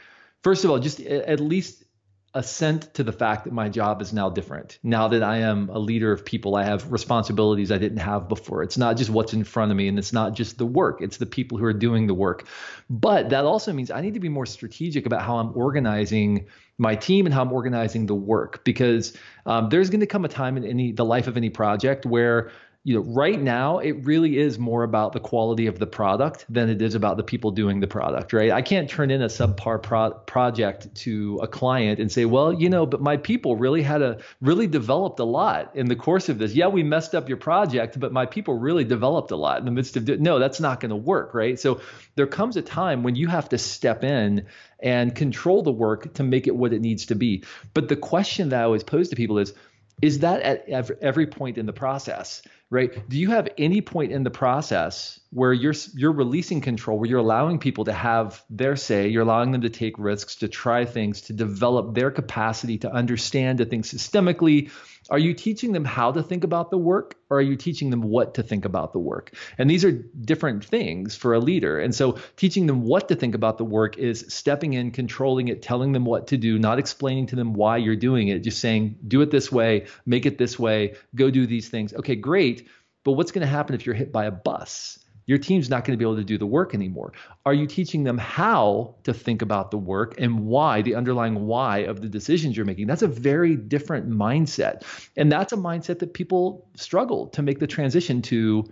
First 0.42 0.64
of 0.64 0.70
all, 0.70 0.78
just 0.78 1.00
at 1.00 1.38
least 1.38 1.84
assent 2.32 2.94
to 2.94 3.02
the 3.02 3.12
fact 3.12 3.44
that 3.44 3.52
my 3.52 3.68
job 3.68 4.00
is 4.00 4.12
now 4.12 4.30
different. 4.30 4.78
Now 4.84 5.08
that 5.08 5.22
I 5.22 5.38
am 5.38 5.68
a 5.68 5.78
leader 5.78 6.12
of 6.12 6.24
people, 6.24 6.54
I 6.54 6.62
have 6.62 6.92
responsibilities 6.92 7.72
I 7.72 7.78
didn't 7.78 7.98
have 7.98 8.28
before. 8.28 8.62
It's 8.62 8.78
not 8.78 8.96
just 8.96 9.10
what's 9.10 9.32
in 9.32 9.42
front 9.42 9.72
of 9.72 9.76
me 9.76 9.88
and 9.88 9.98
it's 9.98 10.12
not 10.12 10.34
just 10.34 10.56
the 10.56 10.66
work, 10.66 11.00
it's 11.00 11.16
the 11.16 11.26
people 11.26 11.58
who 11.58 11.64
are 11.64 11.72
doing 11.72 12.06
the 12.06 12.14
work. 12.14 12.46
But 12.88 13.30
that 13.30 13.44
also 13.44 13.72
means 13.72 13.90
I 13.90 14.00
need 14.00 14.14
to 14.14 14.20
be 14.20 14.28
more 14.28 14.46
strategic 14.46 15.06
about 15.06 15.22
how 15.22 15.38
I'm 15.38 15.56
organizing 15.56 16.46
my 16.78 16.94
team 16.94 17.26
and 17.26 17.34
how 17.34 17.42
I'm 17.42 17.52
organizing 17.52 18.06
the 18.06 18.14
work 18.14 18.64
because 18.64 19.16
um, 19.44 19.68
there's 19.68 19.90
going 19.90 20.00
to 20.00 20.06
come 20.06 20.24
a 20.24 20.28
time 20.28 20.56
in 20.56 20.64
any 20.64 20.92
the 20.92 21.04
life 21.04 21.26
of 21.26 21.36
any 21.36 21.50
project 21.50 22.06
where 22.06 22.52
you 22.82 22.94
know 22.94 23.02
right 23.12 23.40
now 23.40 23.78
it 23.78 23.92
really 24.04 24.38
is 24.38 24.58
more 24.58 24.84
about 24.84 25.12
the 25.12 25.20
quality 25.20 25.66
of 25.66 25.78
the 25.78 25.86
product 25.86 26.46
than 26.48 26.70
it 26.70 26.80
is 26.80 26.94
about 26.94 27.18
the 27.18 27.22
people 27.22 27.50
doing 27.50 27.80
the 27.80 27.86
product 27.86 28.32
right? 28.32 28.50
I 28.50 28.62
can't 28.62 28.88
turn 28.88 29.10
in 29.10 29.20
a 29.20 29.26
subpar 29.26 29.82
pro- 29.82 30.12
project 30.12 30.94
to 30.96 31.38
a 31.42 31.46
client 31.46 32.00
and 32.00 32.10
say 32.10 32.24
well 32.24 32.52
you 32.52 32.70
know 32.70 32.86
but 32.86 33.02
my 33.02 33.18
people 33.18 33.56
really 33.56 33.82
had 33.82 34.00
a 34.00 34.20
really 34.40 34.66
developed 34.66 35.20
a 35.20 35.24
lot 35.24 35.76
in 35.76 35.86
the 35.86 35.96
course 35.96 36.30
of 36.30 36.38
this. 36.38 36.54
Yeah 36.54 36.68
we 36.68 36.82
messed 36.82 37.14
up 37.14 37.28
your 37.28 37.36
project 37.36 38.00
but 38.00 38.12
my 38.12 38.24
people 38.24 38.54
really 38.58 38.84
developed 38.84 39.30
a 39.30 39.36
lot 39.36 39.58
in 39.58 39.66
the 39.66 39.70
midst 39.70 39.98
of 39.98 40.08
no 40.08 40.38
that's 40.38 40.60
not 40.60 40.80
going 40.80 40.90
to 40.90 40.96
work 40.96 41.34
right? 41.34 41.60
So 41.60 41.82
there 42.14 42.26
comes 42.26 42.56
a 42.56 42.62
time 42.62 43.02
when 43.02 43.14
you 43.14 43.28
have 43.28 43.50
to 43.50 43.58
step 43.58 44.04
in 44.04 44.46
and 44.82 45.14
control 45.14 45.62
the 45.62 45.72
work 45.72 46.14
to 46.14 46.22
make 46.22 46.46
it 46.46 46.56
what 46.56 46.72
it 46.72 46.80
needs 46.80 47.06
to 47.06 47.14
be. 47.14 47.44
But 47.74 47.88
the 47.88 47.96
question 47.96 48.48
that 48.50 48.60
i 48.60 48.64
always 48.64 48.84
pose 48.84 49.10
to 49.10 49.16
people 49.16 49.38
is 49.38 49.52
is 50.00 50.20
that 50.20 50.40
at 50.40 50.66
every 51.02 51.26
point 51.26 51.58
in 51.58 51.66
the 51.66 51.74
process 51.74 52.40
right? 52.70 53.08
Do 53.08 53.18
you 53.18 53.30
have 53.30 53.48
any 53.58 53.80
point 53.80 54.12
in 54.12 54.24
the 54.24 54.30
process 54.30 55.19
where 55.30 55.52
you're 55.52 55.74
you're 55.94 56.12
releasing 56.12 56.60
control 56.60 56.98
where 56.98 57.08
you're 57.08 57.20
allowing 57.20 57.58
people 57.58 57.84
to 57.84 57.92
have 57.92 58.42
their 58.50 58.76
say 58.76 59.08
you're 59.08 59.22
allowing 59.22 59.52
them 59.52 59.60
to 59.60 59.70
take 59.70 59.98
risks 59.98 60.36
to 60.36 60.48
try 60.48 60.84
things 60.84 61.22
to 61.22 61.32
develop 61.32 61.94
their 61.94 62.10
capacity 62.10 62.78
to 62.78 62.92
understand 62.92 63.58
to 63.58 63.64
think 63.64 63.84
systemically 63.84 64.70
are 65.08 65.18
you 65.18 65.34
teaching 65.34 65.72
them 65.72 65.84
how 65.84 66.12
to 66.12 66.22
think 66.22 66.44
about 66.44 66.70
the 66.70 66.78
work 66.78 67.16
or 67.30 67.38
are 67.38 67.42
you 67.42 67.56
teaching 67.56 67.90
them 67.90 68.02
what 68.02 68.34
to 68.34 68.42
think 68.42 68.64
about 68.64 68.92
the 68.92 68.98
work? 69.00 69.34
And 69.58 69.68
these 69.68 69.84
are 69.84 69.90
different 69.90 70.64
things 70.64 71.16
for 71.16 71.34
a 71.34 71.40
leader. 71.40 71.80
And 71.80 71.92
so 71.94 72.18
teaching 72.36 72.66
them 72.66 72.82
what 72.82 73.08
to 73.08 73.16
think 73.16 73.34
about 73.34 73.58
the 73.58 73.64
work 73.64 73.98
is 73.98 74.26
stepping 74.28 74.74
in, 74.74 74.92
controlling 74.92 75.48
it, 75.48 75.62
telling 75.62 75.92
them 75.92 76.04
what 76.04 76.28
to 76.28 76.36
do, 76.36 76.58
not 76.58 76.78
explaining 76.78 77.26
to 77.28 77.36
them 77.36 77.54
why 77.54 77.78
you're 77.78 77.96
doing 77.96 78.28
it, 78.28 78.40
just 78.40 78.60
saying, 78.60 78.98
do 79.06 79.20
it 79.22 79.30
this 79.30 79.50
way, 79.50 79.86
make 80.06 80.26
it 80.26 80.38
this 80.38 80.58
way, 80.58 80.94
go 81.14 81.30
do 81.30 81.46
these 81.46 81.68
things. 81.68 81.92
Okay, 81.92 82.14
great. 82.14 82.68
But 83.02 83.12
what's 83.12 83.32
going 83.32 83.42
to 83.42 83.50
happen 83.50 83.74
if 83.74 83.86
you're 83.86 83.94
hit 83.94 84.12
by 84.12 84.26
a 84.26 84.30
bus? 84.30 84.98
Your 85.30 85.38
team's 85.38 85.70
not 85.70 85.84
going 85.84 85.96
to 85.96 85.96
be 85.96 86.04
able 86.04 86.16
to 86.16 86.24
do 86.24 86.36
the 86.36 86.44
work 86.44 86.74
anymore. 86.74 87.12
Are 87.46 87.54
you 87.54 87.64
teaching 87.64 88.02
them 88.02 88.18
how 88.18 88.96
to 89.04 89.14
think 89.14 89.42
about 89.42 89.70
the 89.70 89.78
work 89.78 90.16
and 90.18 90.40
why, 90.40 90.82
the 90.82 90.96
underlying 90.96 91.46
why 91.46 91.78
of 91.84 92.00
the 92.00 92.08
decisions 92.08 92.56
you're 92.56 92.66
making? 92.66 92.88
That's 92.88 93.02
a 93.02 93.06
very 93.06 93.54
different 93.54 94.10
mindset. 94.10 94.82
And 95.16 95.30
that's 95.30 95.52
a 95.52 95.56
mindset 95.56 96.00
that 96.00 96.14
people 96.14 96.66
struggle 96.74 97.28
to 97.28 97.42
make 97.42 97.60
the 97.60 97.68
transition 97.68 98.22
to 98.22 98.64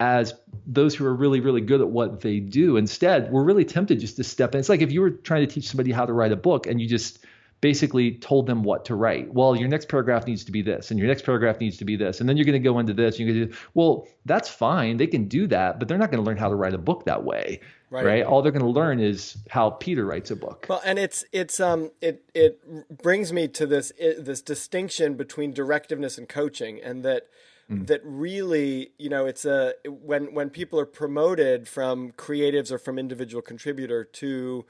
as 0.00 0.32
those 0.66 0.94
who 0.94 1.04
are 1.04 1.14
really, 1.14 1.40
really 1.40 1.60
good 1.60 1.82
at 1.82 1.88
what 1.88 2.22
they 2.22 2.40
do. 2.40 2.78
Instead, 2.78 3.30
we're 3.30 3.44
really 3.44 3.66
tempted 3.66 4.00
just 4.00 4.16
to 4.16 4.24
step 4.24 4.54
in. 4.54 4.60
It's 4.60 4.70
like 4.70 4.80
if 4.80 4.90
you 4.90 5.02
were 5.02 5.10
trying 5.10 5.46
to 5.46 5.54
teach 5.54 5.68
somebody 5.68 5.92
how 5.92 6.06
to 6.06 6.14
write 6.14 6.32
a 6.32 6.36
book 6.36 6.66
and 6.66 6.80
you 6.80 6.88
just 6.88 7.26
basically 7.60 8.12
told 8.12 8.46
them 8.46 8.62
what 8.62 8.84
to 8.84 8.94
write. 8.94 9.32
Well, 9.32 9.56
your 9.56 9.68
next 9.68 9.88
paragraph 9.88 10.26
needs 10.26 10.44
to 10.44 10.52
be 10.52 10.62
this, 10.62 10.90
and 10.90 10.98
your 11.00 11.08
next 11.08 11.24
paragraph 11.24 11.58
needs 11.58 11.76
to 11.78 11.84
be 11.84 11.96
this, 11.96 12.20
and 12.20 12.28
then 12.28 12.36
you're 12.36 12.44
going 12.44 12.60
to 12.60 12.68
go 12.68 12.78
into 12.78 12.92
this. 12.92 13.18
You're 13.18 13.32
going 13.32 13.46
to 13.48 13.52
do 13.52 13.58
well. 13.74 14.06
That's 14.24 14.48
fine. 14.48 14.98
They 14.98 15.06
can 15.06 15.26
do 15.26 15.46
that, 15.48 15.78
but 15.78 15.88
they're 15.88 15.98
not 15.98 16.10
going 16.10 16.22
to 16.22 16.26
learn 16.26 16.36
how 16.36 16.48
to 16.48 16.54
write 16.54 16.74
a 16.74 16.78
book 16.78 17.04
that 17.06 17.24
way, 17.24 17.60
right? 17.90 18.04
right? 18.04 18.24
All 18.24 18.42
they're 18.42 18.52
going 18.52 18.64
to 18.64 18.70
learn 18.70 19.00
is 19.00 19.38
how 19.48 19.70
Peter 19.70 20.04
writes 20.04 20.30
a 20.30 20.36
book. 20.36 20.66
Well, 20.68 20.82
and 20.84 20.98
it's 20.98 21.24
it's 21.32 21.58
um 21.58 21.90
it 22.00 22.24
it 22.34 22.60
brings 23.02 23.32
me 23.32 23.48
to 23.48 23.66
this 23.66 23.92
it, 23.98 24.24
this 24.24 24.42
distinction 24.42 25.14
between 25.14 25.52
directiveness 25.52 26.18
and 26.18 26.28
coaching, 26.28 26.80
and 26.82 27.04
that. 27.04 27.24
Mm. 27.68 27.88
That 27.88 28.00
really, 28.04 28.92
you 28.96 29.08
know, 29.08 29.26
it's 29.26 29.44
a 29.44 29.74
when 29.88 30.32
when 30.32 30.50
people 30.50 30.78
are 30.78 30.86
promoted 30.86 31.66
from 31.66 32.12
creatives 32.12 32.70
or 32.70 32.78
from 32.78 32.96
individual 32.96 33.42
contributor 33.42 34.04
to 34.04 34.64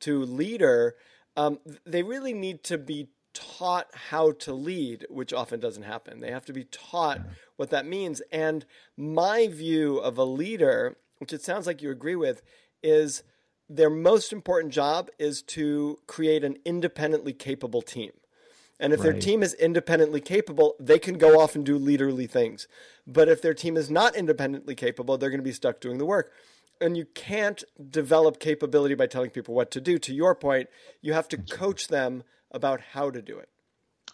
to 0.00 0.22
leader, 0.24 0.96
um, 1.38 1.60
they 1.86 2.02
really 2.02 2.34
need 2.34 2.64
to 2.64 2.76
be 2.76 3.10
taught 3.32 3.86
how 3.94 4.32
to 4.32 4.52
lead, 4.52 5.06
which 5.08 5.32
often 5.32 5.60
doesn't 5.60 5.84
happen. 5.84 6.18
They 6.18 6.32
have 6.32 6.44
to 6.46 6.52
be 6.52 6.64
taught 6.64 7.20
what 7.56 7.70
that 7.70 7.86
means. 7.86 8.20
And 8.32 8.66
my 8.96 9.46
view 9.46 9.98
of 9.98 10.18
a 10.18 10.24
leader, 10.24 10.96
which 11.18 11.32
it 11.32 11.40
sounds 11.40 11.64
like 11.64 11.80
you 11.80 11.92
agree 11.92 12.16
with, 12.16 12.42
is 12.82 13.22
their 13.68 13.88
most 13.88 14.32
important 14.32 14.74
job 14.74 15.10
is 15.16 15.40
to 15.42 16.00
create 16.08 16.42
an 16.42 16.56
independently 16.64 17.32
capable 17.32 17.82
team. 17.82 18.10
And 18.80 18.92
if 18.92 18.98
right. 18.98 19.12
their 19.12 19.20
team 19.20 19.44
is 19.44 19.54
independently 19.54 20.20
capable, 20.20 20.74
they 20.80 20.98
can 20.98 21.18
go 21.18 21.40
off 21.40 21.54
and 21.54 21.64
do 21.64 21.78
leaderly 21.78 22.28
things. 22.28 22.66
But 23.06 23.28
if 23.28 23.42
their 23.42 23.54
team 23.54 23.76
is 23.76 23.92
not 23.92 24.16
independently 24.16 24.74
capable, 24.74 25.16
they're 25.16 25.30
going 25.30 25.38
to 25.38 25.44
be 25.44 25.52
stuck 25.52 25.80
doing 25.80 25.98
the 25.98 26.06
work 26.06 26.32
and 26.80 26.96
you 26.96 27.04
can't 27.14 27.62
develop 27.90 28.38
capability 28.38 28.94
by 28.94 29.06
telling 29.06 29.30
people 29.30 29.54
what 29.54 29.70
to 29.72 29.80
do. 29.80 29.98
To 29.98 30.14
your 30.14 30.34
point, 30.34 30.68
you 31.00 31.12
have 31.12 31.28
to 31.28 31.38
coach 31.38 31.88
them 31.88 32.22
about 32.50 32.80
how 32.80 33.10
to 33.10 33.20
do 33.22 33.38
it. 33.38 33.48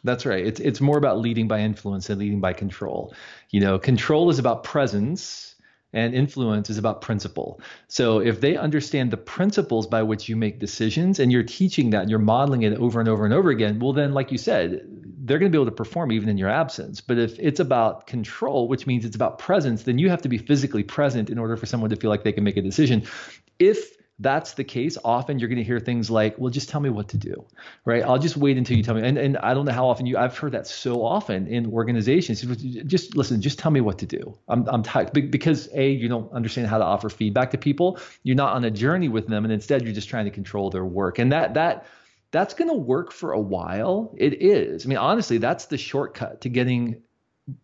That's 0.03 0.27
right. 0.27 0.47
It's 0.47 0.61
it's 0.61 0.81
more 0.81 0.99
about 0.99 1.19
leading 1.19 1.49
by 1.49 1.61
influence 1.61 2.09
than 2.09 2.19
leading 2.19 2.41
by 2.41 2.53
control. 2.53 3.15
You 3.51 3.61
know, 3.61 3.79
control 3.79 4.29
is 4.29 4.39
about 4.39 4.63
presence 4.63 5.54
and 5.95 6.15
influence 6.15 6.69
is 6.69 6.77
about 6.77 7.01
principle. 7.01 7.61
So 7.89 8.19
if 8.19 8.41
they 8.41 8.57
understand 8.57 9.11
the 9.11 9.17
principles 9.17 9.87
by 9.87 10.03
which 10.03 10.29
you 10.29 10.37
make 10.37 10.59
decisions 10.59 11.21
and 11.21 11.33
you're 11.33 11.43
teaching 11.43 11.91
that 11.91 12.03
and 12.03 12.11
you're 12.11 12.19
modeling 12.19 12.63
it 12.63 12.77
over 12.79 13.01
and 13.01 13.09
over 13.09 13.25
and 13.25 13.33
over 13.33 13.51
again, 13.51 13.79
well, 13.79 13.93
then, 13.93 14.13
like 14.13 14.31
you 14.33 14.39
said, 14.39 14.83
they're 15.25 15.39
going 15.39 15.51
to 15.51 15.57
be 15.57 15.61
able 15.61 15.71
to 15.71 15.77
perform 15.77 16.13
even 16.13 16.29
in 16.29 16.37
your 16.37 16.51
absence. 16.51 17.01
But 17.01 17.19
if 17.19 17.39
it's 17.39 17.61
about 17.61 18.07
control, 18.07 18.69
which 18.69 18.87
means 18.87 19.05
it's 19.05 19.17
about 19.17 19.39
presence, 19.39 19.85
then 19.85 19.99
you 19.99 20.11
have 20.11 20.23
to 20.23 20.29
be 20.29 20.37
physically 20.37 20.83
present 20.83 21.31
in 21.31 21.39
order 21.39 21.57
for 21.57 21.67
someone 21.67 21.91
to 21.91 21.97
feel 21.97 22.11
like 22.11 22.25
they 22.25 22.33
can 22.33 22.45
make 22.45 22.57
a 22.57 22.63
decision. 22.63 23.05
If 23.59 23.97
that's 24.25 24.55
the 24.55 24.65
case, 24.65 24.99
often 25.05 25.39
you're 25.39 25.49
going 25.49 25.59
to 25.59 25.65
hear 25.65 25.79
things 25.79 26.11
like, 26.11 26.37
"Well, 26.39 26.51
just 26.51 26.69
tell 26.69 26.81
me 26.81 26.91
what 26.91 27.09
to 27.11 27.17
do," 27.17 27.45
right? 27.85 28.03
I'll 28.03 28.19
just 28.19 28.37
wait 28.37 28.57
until 28.57 28.77
you 28.77 28.83
tell 28.83 28.97
me. 28.97 29.07
And 29.07 29.17
and 29.17 29.37
I 29.39 29.55
don't 29.55 29.67
know 29.67 29.73
how 29.73 29.87
often 29.87 30.07
you 30.07 30.17
I've 30.19 30.37
heard 30.37 30.53
that 30.53 30.67
so 30.67 31.05
often 31.05 31.47
in 31.47 31.73
organizations. 31.73 32.41
Just 32.87 33.17
listen, 33.17 33.41
just 33.41 33.61
tell 33.61 33.71
me 33.71 33.81
what 33.81 33.99
to 33.99 34.07
do. 34.07 34.37
I'm 34.49 34.67
I'm 34.69 34.83
tired 34.83 35.13
because 35.31 35.69
a 35.75 35.91
you 35.91 36.09
don't 36.09 36.33
understand 36.33 36.67
how 36.67 36.79
to 36.79 36.85
offer 36.85 37.09
feedback 37.09 37.53
to 37.53 37.59
people. 37.59 38.01
You're 38.25 38.37
not 38.37 38.55
on 38.55 38.65
a 38.65 38.71
journey 38.71 39.09
with 39.09 39.29
them, 39.29 39.45
and 39.45 39.53
instead 39.53 39.83
you're 39.83 39.95
just 39.95 40.09
trying 40.09 40.25
to 40.25 40.33
control 40.33 40.71
their 40.71 40.85
work. 40.85 41.21
And 41.21 41.31
that 41.31 41.55
that 41.55 41.87
that's 42.31 42.55
going 42.55 42.69
to 42.69 42.77
work 42.77 43.13
for 43.13 43.31
a 43.31 43.41
while. 43.41 44.13
It 44.17 44.43
is. 44.43 44.85
I 44.85 44.89
mean, 44.89 44.99
honestly, 44.99 45.39
that's 45.39 45.67
the 45.67 45.79
shortcut 45.79 46.41
to 46.41 46.49
getting 46.49 47.03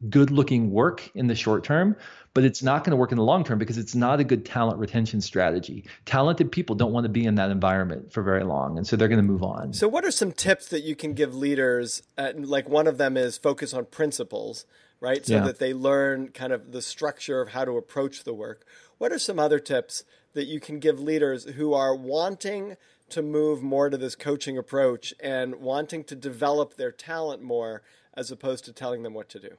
good 0.09 0.31
looking 0.31 0.71
work 0.71 1.11
in 1.15 1.27
the 1.27 1.35
short 1.35 1.65
term, 1.65 1.97
but 2.33 2.45
it's 2.45 2.63
not 2.63 2.85
going 2.85 2.93
to 2.93 2.97
work 2.97 3.11
in 3.11 3.19
the 3.19 3.25
long 3.25 3.45
term 3.45 3.59
because 3.59 3.79
it's 3.79 3.95
not 3.95 4.21
a 4.21 4.25
good 4.25 4.45
talent 4.45 4.79
retention 4.79 5.21
strategy. 5.21 5.85
Talented 6.05 6.53
people 6.53 6.77
don't 6.77 6.93
want 6.93 7.05
to 7.05 7.09
be 7.09 7.25
in 7.25 7.35
that 7.37 7.51
environment 7.51 8.13
for 8.13 8.23
very 8.23 8.45
long, 8.45 8.77
and 8.77 8.87
so 8.87 8.97
they're 8.97 9.09
going 9.09 9.19
to 9.19 9.23
move 9.23 9.43
on. 9.43 9.73
So, 9.73 9.89
what 9.89 10.05
are 10.05 10.11
some 10.11 10.33
tips 10.33 10.69
that 10.69 10.83
you 10.83 10.95
can 10.95 11.15
give 11.15 11.35
leaders? 11.35 12.03
At, 12.17 12.41
like 12.41 12.69
one 12.69 12.87
of 12.87 12.99
them 12.99 13.17
is 13.17 13.37
focus 13.37 13.75
on 13.75 13.87
principles, 13.87 14.65
right? 15.01 15.25
So 15.27 15.35
yeah. 15.35 15.41
that 15.45 15.59
they 15.59 15.75
learn 15.75 16.29
kind 16.29 16.53
of 16.53 16.73
the 16.73 16.83
structure 16.83 17.41
of 17.41 17.51
how 17.51 17.65
to 17.65 17.77
approach 17.77 18.25
the 18.25 18.35
work. 18.35 18.65
What 18.99 19.13
are 19.13 19.19
some 19.19 19.39
other 19.39 19.59
tips 19.59 20.05
that 20.35 20.45
you 20.45 20.61
can 20.61 20.79
give 20.79 21.01
leaders 21.01 21.45
who 21.45 21.75
are 21.75 21.95
wanting 21.95 22.77
to 23.09 23.23
move 23.23 23.63
more 23.63 23.91
to 23.91 23.97
this 23.97 24.15
coaching 24.15 24.57
approach 24.57 25.13
and 25.21 25.57
wanting 25.57 26.05
to 26.05 26.15
develop 26.15 26.77
their 26.77 26.93
talent 26.93 27.43
more 27.43 27.83
as 28.15 28.31
opposed 28.31 28.65
to 28.67 28.73
telling 28.73 29.03
them 29.03 29.15
what 29.15 29.29
to 29.31 29.41
do? 29.41 29.57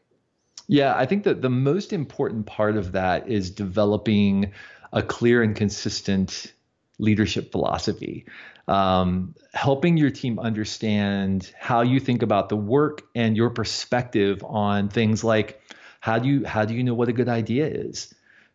Yeah, 0.67 0.95
I 0.95 1.05
think 1.05 1.23
that 1.23 1.41
the 1.41 1.49
most 1.49 1.93
important 1.93 2.45
part 2.45 2.77
of 2.77 2.93
that 2.93 3.27
is 3.27 3.51
developing 3.51 4.53
a 4.93 5.01
clear 5.01 5.43
and 5.43 5.55
consistent 5.55 6.53
leadership 6.99 7.51
philosophy. 7.51 8.25
Um, 8.67 9.35
helping 9.53 9.97
your 9.97 10.11
team 10.11 10.39
understand 10.39 11.51
how 11.59 11.81
you 11.81 11.99
think 11.99 12.21
about 12.21 12.49
the 12.49 12.55
work 12.55 13.01
and 13.15 13.35
your 13.35 13.49
perspective 13.49 14.43
on 14.45 14.87
things 14.87 15.23
like 15.23 15.59
how 15.99 16.19
do 16.19 16.29
you 16.29 16.45
how 16.45 16.63
do 16.63 16.73
you 16.73 16.83
know 16.83 16.93
what 16.93 17.09
a 17.09 17.13
good 17.13 17.27
idea 17.27 17.65
is 17.67 18.13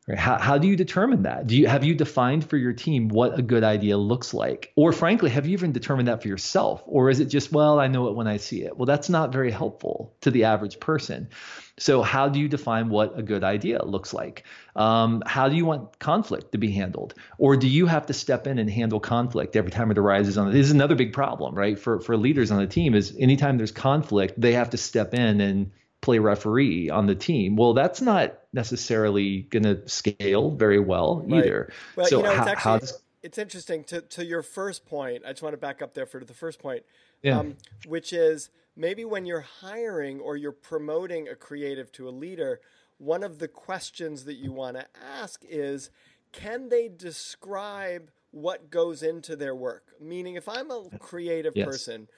Right? 0.09 0.19
How, 0.19 0.39
how 0.39 0.59
do 0.59 0.69
you 0.69 0.77
determine 0.77 1.23
that? 1.23 1.49
Do 1.49 1.57
you 1.57 1.67
have 1.67 1.83
you 1.83 1.95
defined 1.95 2.49
for 2.49 2.57
your 2.57 2.73
team 2.73 3.09
what 3.09 3.39
a 3.39 3.43
good 3.43 3.65
idea 3.65 3.99
looks 3.99 4.33
like? 4.33 4.73
Or 4.77 4.93
frankly, 4.93 5.31
have 5.31 5.47
you 5.47 5.53
even 5.55 5.73
determined 5.73 6.07
that 6.07 6.23
for 6.23 6.29
yourself? 6.29 6.83
Or 6.87 7.11
is 7.11 7.19
it 7.19 7.27
just, 7.27 7.51
well, 7.51 7.81
I 7.81 7.89
know 7.89 8.07
it 8.07 8.15
when 8.15 8.29
I 8.29 8.37
see 8.37 8.63
it? 8.63 8.77
Well, 8.77 8.87
that's 8.87 9.09
not 9.09 9.33
very 9.33 9.51
helpful 9.51 10.15
to 10.21 10.31
the 10.31 10.45
average 10.45 10.79
person. 10.79 11.29
So, 11.79 12.03
how 12.03 12.29
do 12.29 12.41
you 12.41 12.49
define 12.49 12.89
what 12.89 13.19
a 13.19 13.23
good 13.23 13.45
idea 13.45 13.85
looks 13.85 14.15
like? 14.15 14.45
Um, 14.75 15.23
how 15.27 15.51
do 15.51 15.57
you 15.57 15.67
want 15.67 15.99
conflict 15.99 16.53
to 16.53 16.59
be 16.59 16.73
handled? 16.73 17.15
Or 17.37 17.57
do 17.57 17.69
you 17.69 17.87
have 17.87 18.07
to 18.07 18.15
step 18.15 18.47
in 18.47 18.59
and 18.59 18.71
handle 18.71 18.99
conflict 18.99 19.57
every 19.57 19.71
time 19.71 19.91
it 19.91 19.99
arises 19.99 20.39
on 20.39 20.49
it? 20.49 20.53
This 20.53 20.67
is 20.67 20.73
another 20.73 20.95
big 20.95 21.13
problem, 21.13 21.55
right? 21.55 21.79
For 21.79 22.01
for 22.01 22.17
leaders 22.17 22.51
on 22.51 22.59
the 22.59 22.67
team 22.67 22.95
is 22.95 23.15
anytime 23.19 23.59
there's 23.59 23.73
conflict, 23.73 24.41
they 24.41 24.55
have 24.55 24.71
to 24.71 24.79
step 24.79 25.13
in 25.13 25.41
and 25.43 25.73
play 26.01 26.19
referee 26.19 26.89
on 26.89 27.07
the 27.07 27.15
team. 27.15 27.57
Well, 27.57 27.75
that's 27.75 28.01
not 28.01 28.39
necessarily 28.53 29.43
going 29.43 29.65
to 29.65 29.87
scale 29.89 30.53
very 30.53 30.79
well 30.79 31.25
right. 31.27 31.45
either. 31.45 31.73
Well, 31.95 32.07
so 32.07 32.19
you 32.19 32.23
know, 32.23 32.35
how, 32.35 32.47
actually, 32.47 32.55
how 32.63 32.79
does... 32.79 33.03
it's 33.23 33.39
interesting 33.39 33.85
to 33.85 34.01
to 34.01 34.25
your 34.25 34.43
first 34.43 34.87
point. 34.87 35.25
I 35.27 35.31
just 35.31 35.43
want 35.43 35.53
to 35.53 35.59
back 35.59 35.83
up 35.83 35.93
there 35.93 36.07
for 36.07 36.25
the 36.25 36.33
first 36.33 36.59
point, 36.59 36.85
yeah. 37.23 37.39
um, 37.39 37.57
which 37.87 38.15
is 38.15 38.49
maybe 38.77 39.05
when 39.05 39.27
you're 39.27 39.41
hiring 39.41 40.21
or 40.21 40.37
you're 40.37 40.53
promoting 40.53 41.29
a 41.29 41.35
creative 41.35 41.91
to 41.93 42.09
a 42.09 42.11
leader, 42.11 42.61
one 42.99 43.23
of 43.23 43.39
the 43.39 43.49
questions 43.49 44.25
that 44.25 44.35
you 44.35 44.53
want 44.53 44.77
to 44.77 44.87
ask 45.21 45.43
is, 45.49 45.91
can 46.33 46.69
they 46.69 46.89
describe 46.89 48.11
what 48.31 48.71
goes 48.71 49.03
into 49.03 49.37
their 49.37 49.55
work? 49.55 49.95
Meaning, 50.01 50.35
if 50.35 50.49
I'm 50.49 50.71
a 50.71 50.89
creative 50.99 51.55
yes. 51.57 51.67
person 51.67 52.09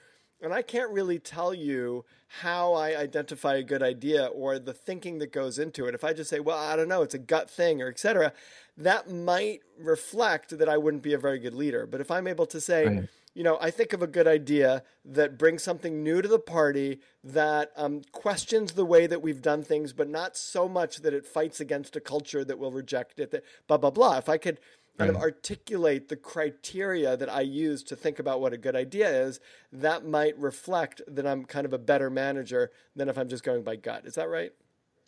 and 0.41 0.53
I 0.53 0.61
can't 0.61 0.91
really 0.91 1.19
tell 1.19 1.53
you 1.53 2.05
how 2.27 2.73
I 2.73 2.95
identify 2.97 3.55
a 3.55 3.63
good 3.63 3.83
idea 3.83 4.27
or 4.27 4.59
the 4.59 4.73
thinking 4.73 5.19
that 5.19 5.33
goes 5.33 5.59
into 5.59 5.85
it. 5.87 5.95
If 5.95 6.03
I 6.03 6.13
just 6.13 6.29
say, 6.29 6.39
well, 6.39 6.57
I 6.57 6.75
don't 6.75 6.87
know, 6.87 7.01
it's 7.01 7.13
a 7.13 7.19
gut 7.19 7.49
thing 7.49 7.81
or 7.81 7.87
etc., 7.87 8.33
that 8.77 9.09
might 9.09 9.61
reflect 9.77 10.57
that 10.57 10.69
I 10.69 10.77
wouldn't 10.77 11.03
be 11.03 11.13
a 11.13 11.17
very 11.17 11.39
good 11.39 11.53
leader. 11.53 11.85
But 11.85 11.99
if 11.99 12.09
I'm 12.11 12.27
able 12.27 12.45
to 12.47 12.61
say, 12.61 12.85
right. 12.85 13.09
You 13.33 13.43
know, 13.43 13.57
I 13.61 13.71
think 13.71 13.93
of 13.93 14.01
a 14.01 14.07
good 14.07 14.27
idea 14.27 14.83
that 15.05 15.37
brings 15.37 15.63
something 15.63 16.03
new 16.03 16.21
to 16.21 16.27
the 16.27 16.39
party, 16.39 16.99
that 17.23 17.71
um, 17.77 18.01
questions 18.11 18.73
the 18.73 18.85
way 18.85 19.07
that 19.07 19.21
we've 19.21 19.41
done 19.41 19.63
things, 19.63 19.93
but 19.93 20.09
not 20.09 20.35
so 20.35 20.67
much 20.67 20.97
that 20.97 21.13
it 21.13 21.25
fights 21.25 21.59
against 21.59 21.95
a 21.95 22.01
culture 22.01 22.43
that 22.43 22.59
will 22.59 22.71
reject 22.71 23.19
it, 23.19 23.31
that 23.31 23.43
blah, 23.67 23.77
blah, 23.77 23.91
blah. 23.91 24.17
If 24.17 24.29
I 24.29 24.37
could 24.37 24.59
kind 24.97 25.09
of 25.09 25.15
articulate 25.15 26.09
the 26.09 26.17
criteria 26.17 27.15
that 27.15 27.29
I 27.29 27.41
use 27.41 27.83
to 27.83 27.95
think 27.95 28.19
about 28.19 28.41
what 28.41 28.51
a 28.51 28.57
good 28.57 28.75
idea 28.75 29.09
is, 29.09 29.39
that 29.71 30.05
might 30.05 30.37
reflect 30.37 31.01
that 31.07 31.25
I'm 31.25 31.45
kind 31.45 31.65
of 31.65 31.71
a 31.71 31.77
better 31.77 32.09
manager 32.09 32.71
than 32.95 33.07
if 33.07 33.17
I'm 33.17 33.29
just 33.29 33.43
going 33.43 33.63
by 33.63 33.77
gut. 33.77 34.05
Is 34.05 34.15
that 34.15 34.27
right? 34.27 34.51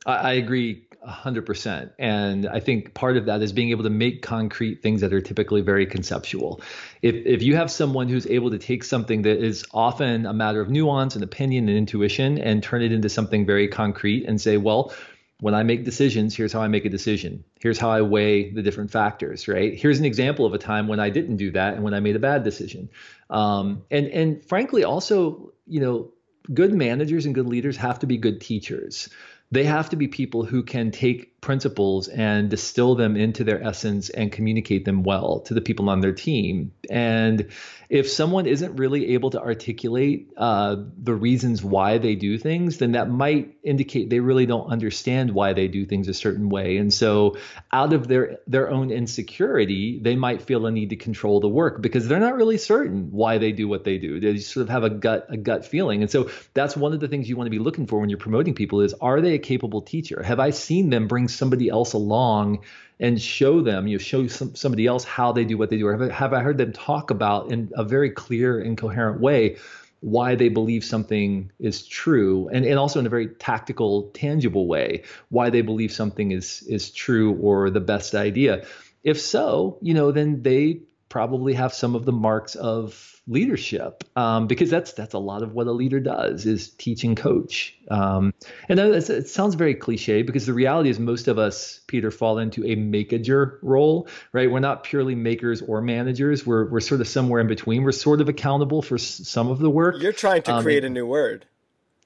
I 0.05 0.33
agree 0.33 0.83
100%. 1.07 1.91
And 1.97 2.47
I 2.47 2.59
think 2.59 2.93
part 2.93 3.17
of 3.17 3.25
that 3.25 3.41
is 3.41 3.51
being 3.51 3.69
able 3.69 3.83
to 3.83 3.89
make 3.89 4.21
concrete 4.21 4.81
things 4.81 5.01
that 5.01 5.13
are 5.13 5.21
typically 5.21 5.61
very 5.61 5.85
conceptual. 5.85 6.61
If, 7.01 7.15
if 7.25 7.41
you 7.41 7.55
have 7.55 7.71
someone 7.71 8.07
who's 8.07 8.27
able 8.27 8.51
to 8.51 8.59
take 8.59 8.83
something 8.83 9.23
that 9.23 9.43
is 9.43 9.65
often 9.73 10.25
a 10.25 10.33
matter 10.33 10.61
of 10.61 10.69
nuance 10.69 11.15
and 11.15 11.23
opinion 11.23 11.69
and 11.69 11.77
intuition 11.77 12.37
and 12.37 12.61
turn 12.61 12.83
it 12.83 12.91
into 12.91 13.09
something 13.09 13.45
very 13.45 13.67
concrete 13.67 14.25
and 14.25 14.39
say, 14.39 14.57
well, 14.57 14.93
when 15.39 15.55
I 15.55 15.63
make 15.63 15.85
decisions, 15.85 16.35
here's 16.35 16.53
how 16.53 16.61
I 16.61 16.67
make 16.67 16.85
a 16.85 16.89
decision. 16.89 17.43
Here's 17.59 17.79
how 17.79 17.89
I 17.89 18.03
weigh 18.03 18.51
the 18.51 18.61
different 18.61 18.91
factors, 18.91 19.47
right? 19.47 19.75
Here's 19.75 19.97
an 19.97 20.05
example 20.05 20.45
of 20.45 20.53
a 20.53 20.59
time 20.59 20.87
when 20.87 20.99
I 20.99 21.09
didn't 21.09 21.37
do 21.37 21.49
that 21.51 21.73
and 21.73 21.83
when 21.83 21.95
I 21.95 21.99
made 21.99 22.15
a 22.15 22.19
bad 22.19 22.43
decision. 22.43 22.89
Um, 23.31 23.81
and 23.89 24.05
and 24.07 24.45
frankly, 24.45 24.83
also, 24.83 25.51
you 25.65 25.79
know, 25.79 26.11
good 26.53 26.73
managers 26.73 27.25
and 27.25 27.33
good 27.33 27.47
leaders 27.47 27.77
have 27.77 27.97
to 27.99 28.05
be 28.05 28.17
good 28.17 28.39
teachers. 28.39 29.09
They 29.51 29.65
have 29.65 29.89
to 29.89 29.95
be 29.95 30.07
people 30.07 30.45
who 30.45 30.63
can 30.63 30.91
take 30.91 31.30
principles 31.41 32.07
and 32.07 32.49
distill 32.49 32.95
them 32.95 33.17
into 33.17 33.43
their 33.43 33.61
essence 33.63 34.09
and 34.09 34.31
communicate 34.31 34.85
them 34.85 35.01
well 35.03 35.41
to 35.41 35.55
the 35.55 35.61
people 35.61 35.89
on 35.89 35.99
their 35.99 36.13
team. 36.13 36.71
And 36.89 37.49
if 37.89 38.09
someone 38.09 38.45
isn't 38.45 38.77
really 38.77 39.15
able 39.15 39.31
to 39.31 39.41
articulate 39.41 40.31
uh, 40.37 40.77
the 40.97 41.13
reasons 41.13 41.61
why 41.61 41.97
they 41.97 42.15
do 42.15 42.37
things, 42.37 42.77
then 42.77 42.93
that 42.93 43.09
might 43.09 43.57
indicate 43.63 44.09
they 44.09 44.21
really 44.21 44.45
don't 44.45 44.67
understand 44.67 45.31
why 45.31 45.51
they 45.51 45.67
do 45.67 45.85
things 45.85 46.07
a 46.07 46.13
certain 46.13 46.47
way. 46.47 46.77
And 46.77 46.93
so, 46.93 47.35
out 47.69 47.91
of 47.91 48.07
their 48.07 48.37
their 48.47 48.69
own 48.69 48.91
insecurity, 48.91 49.99
they 50.01 50.15
might 50.15 50.41
feel 50.41 50.65
a 50.67 50.71
need 50.71 50.91
to 50.91 50.95
control 50.95 51.41
the 51.41 51.49
work 51.49 51.81
because 51.81 52.07
they're 52.07 52.19
not 52.21 52.35
really 52.35 52.57
certain 52.57 53.11
why 53.11 53.39
they 53.39 53.51
do 53.51 53.67
what 53.67 53.83
they 53.83 53.97
do. 53.97 54.21
They 54.21 54.37
sort 54.37 54.61
of 54.61 54.69
have 54.69 54.83
a 54.83 54.89
gut 54.89 55.25
a 55.27 55.35
gut 55.35 55.65
feeling. 55.65 56.01
And 56.01 56.09
so, 56.09 56.29
that's 56.53 56.77
one 56.77 56.93
of 56.93 57.01
the 57.01 57.09
things 57.09 57.27
you 57.27 57.35
want 57.35 57.47
to 57.47 57.51
be 57.51 57.59
looking 57.59 57.87
for 57.87 57.99
when 57.99 58.09
you're 58.09 58.19
promoting 58.19 58.53
people 58.53 58.79
is 58.79 58.93
are 59.01 59.19
they 59.19 59.33
a 59.33 59.39
capable 59.39 59.81
teacher? 59.81 60.23
Have 60.23 60.39
I 60.39 60.51
seen 60.51 60.91
them 60.91 61.09
bring 61.09 61.27
somebody 61.33 61.69
else 61.69 61.93
along 61.93 62.59
and 62.99 63.19
show 63.19 63.61
them, 63.61 63.87
you 63.87 63.97
know, 63.97 64.01
show 64.01 64.27
some, 64.27 64.53
somebody 64.55 64.85
else 64.85 65.03
how 65.03 65.31
they 65.31 65.43
do 65.43 65.57
what 65.57 65.69
they 65.69 65.77
do, 65.77 65.87
or 65.87 65.97
have, 65.97 66.11
have 66.11 66.33
I 66.33 66.41
heard 66.41 66.57
them 66.57 66.71
talk 66.71 67.09
about 67.09 67.51
in 67.51 67.71
a 67.75 67.83
very 67.83 68.11
clear 68.11 68.59
and 68.59 68.77
coherent 68.77 69.19
way 69.19 69.57
why 70.01 70.35
they 70.35 70.49
believe 70.49 70.83
something 70.83 71.51
is 71.59 71.85
true, 71.87 72.49
and, 72.51 72.65
and 72.65 72.77
also 72.77 72.99
in 72.99 73.05
a 73.05 73.09
very 73.09 73.27
tactical, 73.27 74.09
tangible 74.13 74.67
way 74.67 75.03
why 75.29 75.49
they 75.49 75.61
believe 75.61 75.91
something 75.91 76.31
is 76.31 76.63
is 76.63 76.91
true 76.91 77.33
or 77.35 77.69
the 77.69 77.79
best 77.79 78.15
idea. 78.15 78.65
If 79.03 79.19
so, 79.19 79.77
you 79.81 79.93
know, 79.93 80.11
then 80.11 80.41
they 80.41 80.81
probably 81.09 81.53
have 81.53 81.73
some 81.73 81.95
of 81.95 82.05
the 82.05 82.11
marks 82.11 82.55
of 82.55 83.10
leadership 83.27 84.03
um, 84.15 84.47
because 84.47 84.69
that's 84.69 84.93
that's 84.93 85.13
a 85.13 85.19
lot 85.19 85.43
of 85.43 85.53
what 85.53 85.67
a 85.67 85.71
leader 85.71 85.99
does 85.99 86.45
is 86.45 86.71
teach 86.71 87.03
and 87.03 87.15
coach 87.15 87.77
um, 87.89 88.33
and 88.67 88.79
it 88.79 89.29
sounds 89.29 89.53
very 89.55 89.75
cliche 89.75 90.23
because 90.23 90.47
the 90.47 90.53
reality 90.53 90.89
is 90.89 90.99
most 90.99 91.27
of 91.27 91.37
us 91.37 91.81
peter 91.87 92.09
fall 92.09 92.39
into 92.39 92.63
a 92.65 92.75
makeager 92.75 93.59
role 93.61 94.07
right 94.33 94.51
we're 94.51 94.59
not 94.59 94.83
purely 94.83 95.13
makers 95.13 95.61
or 95.61 95.81
managers 95.81 96.45
we're, 96.45 96.67
we're 96.69 96.79
sort 96.79 96.99
of 96.99 97.07
somewhere 97.07 97.39
in 97.39 97.47
between 97.47 97.83
we're 97.83 97.91
sort 97.91 98.21
of 98.21 98.27
accountable 98.27 98.81
for 98.81 98.95
s- 98.95 99.21
some 99.27 99.49
of 99.49 99.59
the 99.59 99.69
work 99.69 100.01
you're 100.01 100.11
trying 100.11 100.41
to 100.41 100.53
um, 100.53 100.63
create 100.63 100.83
a 100.83 100.89
new 100.89 101.05
word 101.05 101.45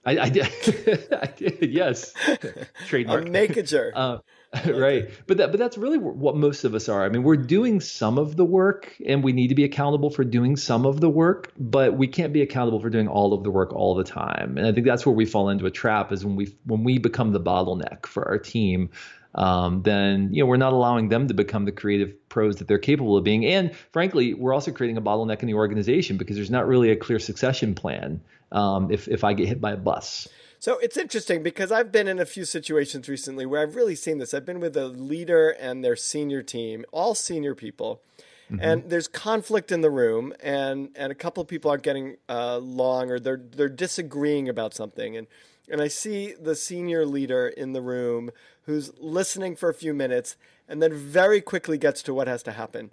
I, 0.06 0.20
I, 0.20 0.30
did. 0.30 0.46
I 1.20 1.26
did. 1.36 1.72
Yes. 1.72 2.14
Trademark. 2.88 3.26
A 3.26 3.30
makeager. 3.30 3.92
Uh, 3.96 4.20
right. 4.66 5.10
But 5.28 5.38
that 5.38 5.52
but 5.52 5.60
that's 5.60 5.78
really 5.78 5.98
what 5.98 6.36
most 6.36 6.64
of 6.64 6.76
us 6.76 6.88
are. 6.90 7.04
I 7.04 7.10
mean 7.10 7.24
we're 7.24 7.38
doing 7.38 7.80
some 7.82 8.18
of 8.18 8.36
the 8.36 8.46
work 8.46 8.96
and 9.06 9.24
we 9.24 9.34
need 9.34 9.48
to 9.48 9.56
be 9.56 9.64
accountable 9.64 10.10
for 10.10 10.24
doing 10.24 10.56
some 10.56 10.86
of 10.86 11.02
the 11.02 11.10
work 11.10 11.52
but 11.58 11.98
we 11.98 12.08
can't 12.08 12.34
be 12.34 12.42
accountable 12.42 12.80
for 12.80 12.90
doing 12.90 13.08
all 13.08 13.34
of 13.34 13.44
the 13.44 13.52
work 13.52 13.74
all 13.74 13.96
the 13.96 14.04
time. 14.04 14.58
And 14.58 14.68
i 14.68 14.72
think 14.72 14.86
that's 14.86 15.06
where 15.06 15.16
we 15.16 15.26
fall 15.26 15.50
into 15.50 15.66
a 15.66 15.72
trap 15.72 16.12
is 16.12 16.26
when 16.26 16.36
we 16.36 16.56
when 16.66 16.84
we 16.84 16.98
become 16.98 17.32
the 17.32 17.40
bottleneck 17.40 18.06
for 18.06 18.28
our 18.28 18.38
team 18.38 18.90
um, 19.34 19.82
then 19.82 20.34
you 20.34 20.42
know 20.42 20.48
we're 20.48 20.58
not 20.58 20.74
allowing 20.74 21.10
them 21.10 21.28
to 21.28 21.34
become 21.34 21.66
the 21.66 21.72
creative 21.72 22.14
pros 22.30 22.58
that 22.58 22.68
they're 22.70 22.78
capable 22.78 23.18
of 23.18 23.24
being. 23.24 23.46
And 23.46 23.76
frankly 23.92 24.34
we're 24.34 24.54
also 24.54 24.72
creating 24.72 24.98
a 24.98 25.02
bottleneck 25.02 25.42
in 25.42 25.48
the 25.48 25.56
organization 25.56 26.18
because 26.18 26.36
there's 26.36 26.52
not 26.52 26.68
really 26.68 26.92
a 26.92 26.96
clear 26.96 27.20
succession 27.20 27.76
plan 27.76 28.22
um, 28.52 28.92
if 28.92 29.08
if 29.08 29.24
i 29.24 29.34
get 29.34 29.48
hit 29.48 29.60
by 29.60 29.74
a 29.74 29.78
bus 29.78 30.28
so 30.66 30.80
it's 30.80 30.98
interesting 30.98 31.44
because 31.44 31.72
I've 31.72 31.92
been 31.92 32.08
in 32.08 32.18
a 32.18 32.26
few 32.26 32.44
situations 32.44 33.08
recently 33.08 33.46
where 33.46 33.62
I've 33.62 33.76
really 33.76 33.94
seen 33.94 34.18
this. 34.18 34.34
I've 34.34 34.48
been 34.48 34.60
with 34.60 34.76
a 34.76 34.88
leader 34.88 35.52
and 35.52 35.86
their 35.86 35.96
senior 35.96 36.42
team, 36.42 36.86
all 36.92 37.14
senior 37.14 37.54
people. 37.54 38.02
Mm-hmm. 38.50 38.64
And 38.64 38.90
there's 38.90 39.08
conflict 39.08 39.72
in 39.72 39.82
the 39.82 39.92
room, 39.92 40.34
and, 40.40 40.90
and 40.96 41.12
a 41.12 41.14
couple 41.14 41.44
of 41.44 41.48
people 41.48 41.70
aren't 41.70 41.84
getting 41.84 42.18
uh, 42.28 42.56
along, 42.58 43.12
or 43.12 43.20
they're 43.20 43.44
they're 43.56 43.70
disagreeing 43.70 44.50
about 44.50 44.74
something, 44.74 45.16
and 45.16 45.28
and 45.70 45.82
I 45.82 45.88
see 45.88 46.34
the 46.34 46.56
senior 46.56 47.06
leader 47.06 47.48
in 47.48 47.74
the 47.74 47.82
room 47.82 48.32
who's 48.64 48.92
listening 48.98 49.56
for 49.56 49.70
a 49.70 49.74
few 49.76 49.94
minutes, 49.94 50.36
and 50.68 50.82
then 50.82 50.96
very 50.96 51.42
quickly 51.42 51.78
gets 51.78 52.02
to 52.02 52.14
what 52.14 52.28
has 52.28 52.42
to 52.42 52.54
happen, 52.54 52.92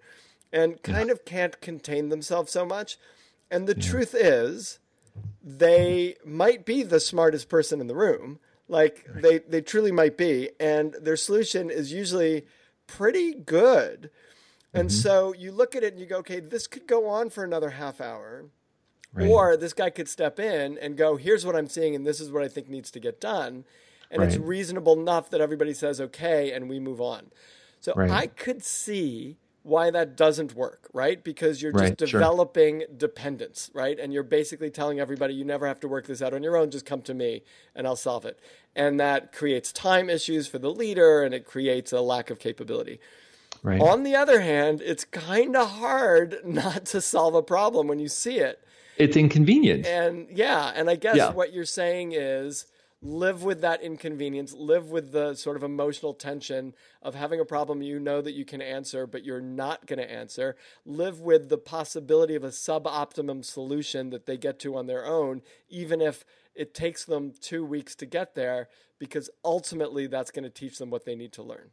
and 0.52 0.82
kind 0.82 1.06
yeah. 1.06 1.12
of 1.12 1.24
can't 1.24 1.58
contain 1.62 2.10
themselves 2.10 2.52
so 2.52 2.66
much. 2.66 2.98
And 3.50 3.66
the 3.66 3.76
yeah. 3.76 3.90
truth 3.90 4.14
is, 4.14 4.78
they 5.42 6.16
might 6.24 6.64
be 6.64 6.82
the 6.82 7.00
smartest 7.00 7.48
person 7.48 7.80
in 7.80 7.86
the 7.86 7.94
room, 7.94 8.38
like 8.68 9.06
they 9.14 9.38
they 9.38 9.60
truly 9.60 9.92
might 9.92 10.16
be, 10.16 10.50
and 10.60 10.94
their 11.00 11.16
solution 11.16 11.70
is 11.70 11.92
usually 11.92 12.46
pretty 12.86 13.34
good 13.34 14.10
and 14.74 14.88
mm-hmm. 14.88 14.96
so 14.96 15.34
you 15.34 15.52
look 15.52 15.76
at 15.76 15.82
it 15.82 15.92
and 15.92 16.00
you 16.00 16.06
go, 16.06 16.18
okay, 16.18 16.40
this 16.40 16.66
could 16.66 16.86
go 16.86 17.08
on 17.08 17.30
for 17.30 17.44
another 17.44 17.70
half 17.70 18.00
hour. 18.00 18.46
Right. 19.12 19.28
Or 19.28 19.56
this 19.58 19.74
guy 19.74 19.90
could 19.90 20.08
step 20.08 20.40
in 20.40 20.78
and 20.78 20.96
go, 20.96 21.16
here's 21.16 21.44
what 21.44 21.54
I'm 21.54 21.68
seeing, 21.68 21.94
and 21.94 22.06
this 22.06 22.18
is 22.18 22.30
what 22.30 22.42
I 22.42 22.48
think 22.48 22.70
needs 22.70 22.90
to 22.92 23.00
get 23.00 23.20
done. 23.20 23.64
And 24.10 24.20
right. 24.20 24.28
it's 24.28 24.38
reasonable 24.38 24.98
enough 24.98 25.28
that 25.30 25.42
everybody 25.42 25.74
says, 25.74 26.00
okay, 26.00 26.52
and 26.52 26.68
we 26.68 26.80
move 26.80 27.00
on. 27.00 27.30
So 27.80 27.92
right. 27.94 28.10
I 28.10 28.26
could 28.26 28.64
see 28.64 29.36
why 29.62 29.90
that 29.90 30.16
doesn't 30.16 30.54
work, 30.54 30.88
right? 30.92 31.22
Because 31.22 31.62
you're 31.62 31.72
just 31.72 31.96
developing 31.96 32.80
sure. 32.80 32.88
dependence, 32.96 33.70
right? 33.72 33.98
And 33.98 34.12
you're 34.12 34.24
basically 34.24 34.70
telling 34.70 34.98
everybody 34.98 35.34
you 35.34 35.44
never 35.44 35.66
have 35.66 35.78
to 35.80 35.88
work 35.88 36.06
this 36.06 36.20
out 36.20 36.34
on 36.34 36.42
your 36.42 36.56
own, 36.56 36.70
just 36.70 36.84
come 36.84 37.02
to 37.02 37.14
me 37.14 37.42
and 37.74 37.86
I'll 37.86 37.96
solve 37.96 38.24
it. 38.24 38.40
And 38.74 38.98
that 38.98 39.32
creates 39.32 39.72
time 39.72 40.10
issues 40.10 40.48
for 40.48 40.58
the 40.58 40.70
leader 40.70 41.22
and 41.22 41.32
it 41.32 41.44
creates 41.44 41.92
a 41.92 42.00
lack 42.00 42.30
of 42.30 42.38
capability. 42.40 42.98
Right. 43.62 43.80
On 43.80 44.02
the 44.02 44.16
other 44.16 44.40
hand, 44.40 44.80
it's 44.84 45.04
kind 45.04 45.54
of 45.54 45.70
hard 45.70 46.38
not 46.44 46.86
to 46.86 47.00
solve 47.00 47.34
a 47.34 47.42
problem 47.42 47.86
when 47.86 48.00
you 48.00 48.08
see 48.08 48.38
it. 48.38 48.58
It's 48.96 49.16
inconvenient. 49.16 49.86
And 49.86 50.26
yeah, 50.30 50.72
and 50.74 50.90
I 50.90 50.96
guess 50.96 51.16
yeah. 51.16 51.32
what 51.32 51.52
you're 51.52 51.64
saying 51.64 52.12
is 52.12 52.66
live 53.02 53.42
with 53.42 53.60
that 53.60 53.82
inconvenience, 53.82 54.54
live 54.54 54.90
with 54.90 55.10
the 55.10 55.34
sort 55.34 55.56
of 55.56 55.64
emotional 55.64 56.14
tension 56.14 56.72
of 57.02 57.16
having 57.16 57.40
a 57.40 57.44
problem 57.44 57.82
you 57.82 57.98
know 57.98 58.22
that 58.22 58.32
you 58.32 58.44
can 58.44 58.62
answer, 58.62 59.06
but 59.06 59.24
you're 59.24 59.40
not 59.40 59.86
going 59.86 59.98
to 59.98 60.10
answer. 60.10 60.56
Live 60.86 61.20
with 61.20 61.48
the 61.48 61.58
possibility 61.58 62.36
of 62.36 62.44
a 62.44 62.48
suboptimum 62.48 63.44
solution 63.44 64.10
that 64.10 64.26
they 64.26 64.36
get 64.36 64.60
to 64.60 64.76
on 64.76 64.86
their 64.86 65.04
own, 65.04 65.42
even 65.68 66.00
if 66.00 66.24
it 66.54 66.74
takes 66.74 67.04
them 67.04 67.32
two 67.40 67.64
weeks 67.64 67.96
to 67.96 68.06
get 68.06 68.36
there, 68.36 68.68
because 69.00 69.28
ultimately 69.44 70.06
that's 70.06 70.30
going 70.30 70.44
to 70.44 70.50
teach 70.50 70.78
them 70.78 70.90
what 70.90 71.04
they 71.04 71.16
need 71.16 71.32
to 71.32 71.42
learn. 71.42 71.70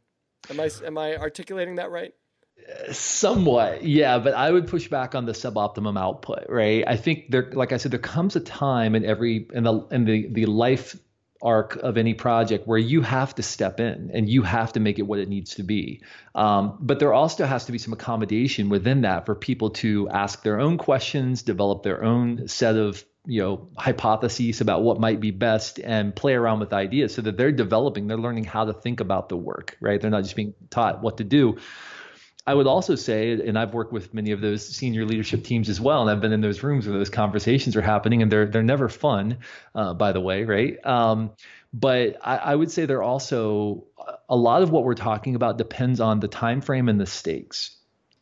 Am 0.48 0.58
I 0.58 0.70
am 0.84 0.98
I 0.98 1.16
articulating 1.16 1.76
that 1.76 1.90
right? 1.90 2.12
Uh, 2.58 2.92
somewhat, 2.92 3.84
yeah, 3.84 4.18
but 4.18 4.34
I 4.34 4.50
would 4.50 4.66
push 4.66 4.88
back 4.88 5.14
on 5.14 5.26
the 5.26 5.32
suboptimum 5.32 5.98
output, 5.98 6.46
right? 6.48 6.82
I 6.86 6.96
think 6.96 7.30
there, 7.30 7.50
like 7.52 7.72
I 7.72 7.76
said, 7.76 7.92
there 7.92 8.00
comes 8.00 8.36
a 8.36 8.40
time 8.40 8.94
in 8.94 9.04
every 9.04 9.46
in 9.52 9.64
the 9.64 9.86
in 9.90 10.04
the 10.06 10.28
the 10.32 10.46
life 10.46 10.96
arc 11.42 11.76
of 11.76 11.96
any 11.96 12.14
project 12.14 12.66
where 12.66 12.78
you 12.78 13.00
have 13.02 13.34
to 13.34 13.42
step 13.42 13.80
in 13.80 14.10
and 14.12 14.28
you 14.28 14.42
have 14.42 14.72
to 14.74 14.80
make 14.80 14.98
it 14.98 15.02
what 15.02 15.18
it 15.18 15.28
needs 15.28 15.54
to 15.54 15.62
be. 15.62 16.02
Um, 16.34 16.78
but 16.80 16.98
there 16.98 17.12
also 17.12 17.46
has 17.46 17.66
to 17.66 17.72
be 17.72 17.78
some 17.78 17.92
accommodation 17.92 18.68
within 18.68 19.02
that 19.02 19.26
for 19.26 19.34
people 19.34 19.70
to 19.70 20.08
ask 20.08 20.42
their 20.42 20.60
own 20.60 20.78
questions, 20.78 21.42
develop 21.42 21.82
their 21.82 22.04
own 22.04 22.48
set 22.48 22.76
of 22.76 23.04
you 23.26 23.42
know 23.42 23.68
hypotheses 23.76 24.60
about 24.60 24.82
what 24.82 24.98
might 24.98 25.20
be 25.20 25.30
best 25.30 25.78
and 25.78 26.16
play 26.16 26.34
around 26.34 26.60
with 26.60 26.72
ideas 26.72 27.14
so 27.14 27.20
that 27.20 27.36
they're 27.36 27.52
developing 27.52 28.06
they're 28.06 28.16
learning 28.16 28.44
how 28.44 28.64
to 28.64 28.72
think 28.72 29.00
about 29.00 29.28
the 29.28 29.36
work 29.36 29.76
right 29.78 30.00
they're 30.00 30.10
not 30.10 30.22
just 30.22 30.34
being 30.34 30.54
taught 30.70 31.02
what 31.02 31.18
to 31.18 31.24
do 31.24 31.58
i 32.46 32.54
would 32.54 32.66
also 32.66 32.94
say 32.94 33.32
and 33.32 33.58
i've 33.58 33.74
worked 33.74 33.92
with 33.92 34.12
many 34.12 34.32
of 34.32 34.40
those 34.40 34.66
senior 34.66 35.04
leadership 35.04 35.44
teams 35.44 35.68
as 35.68 35.80
well 35.80 36.02
and 36.02 36.10
i've 36.10 36.20
been 36.20 36.32
in 36.32 36.40
those 36.40 36.62
rooms 36.62 36.86
where 36.86 36.98
those 36.98 37.10
conversations 37.10 37.76
are 37.76 37.82
happening 37.82 38.22
and 38.22 38.30
they're 38.30 38.46
they're 38.46 38.62
never 38.62 38.88
fun 38.88 39.38
uh, 39.74 39.94
by 39.94 40.12
the 40.12 40.20
way 40.20 40.40
right? 40.44 40.84
Um, 40.84 41.32
but 41.72 42.16
I, 42.22 42.36
I 42.36 42.54
would 42.54 42.70
say 42.70 42.86
they're 42.86 43.02
also 43.02 43.84
a 44.28 44.36
lot 44.36 44.62
of 44.62 44.70
what 44.70 44.84
we're 44.84 44.94
talking 44.94 45.36
about 45.36 45.58
depends 45.58 46.00
on 46.00 46.20
the 46.20 46.28
time 46.28 46.60
frame 46.60 46.88
and 46.88 47.00
the 47.00 47.06
stakes. 47.06 47.76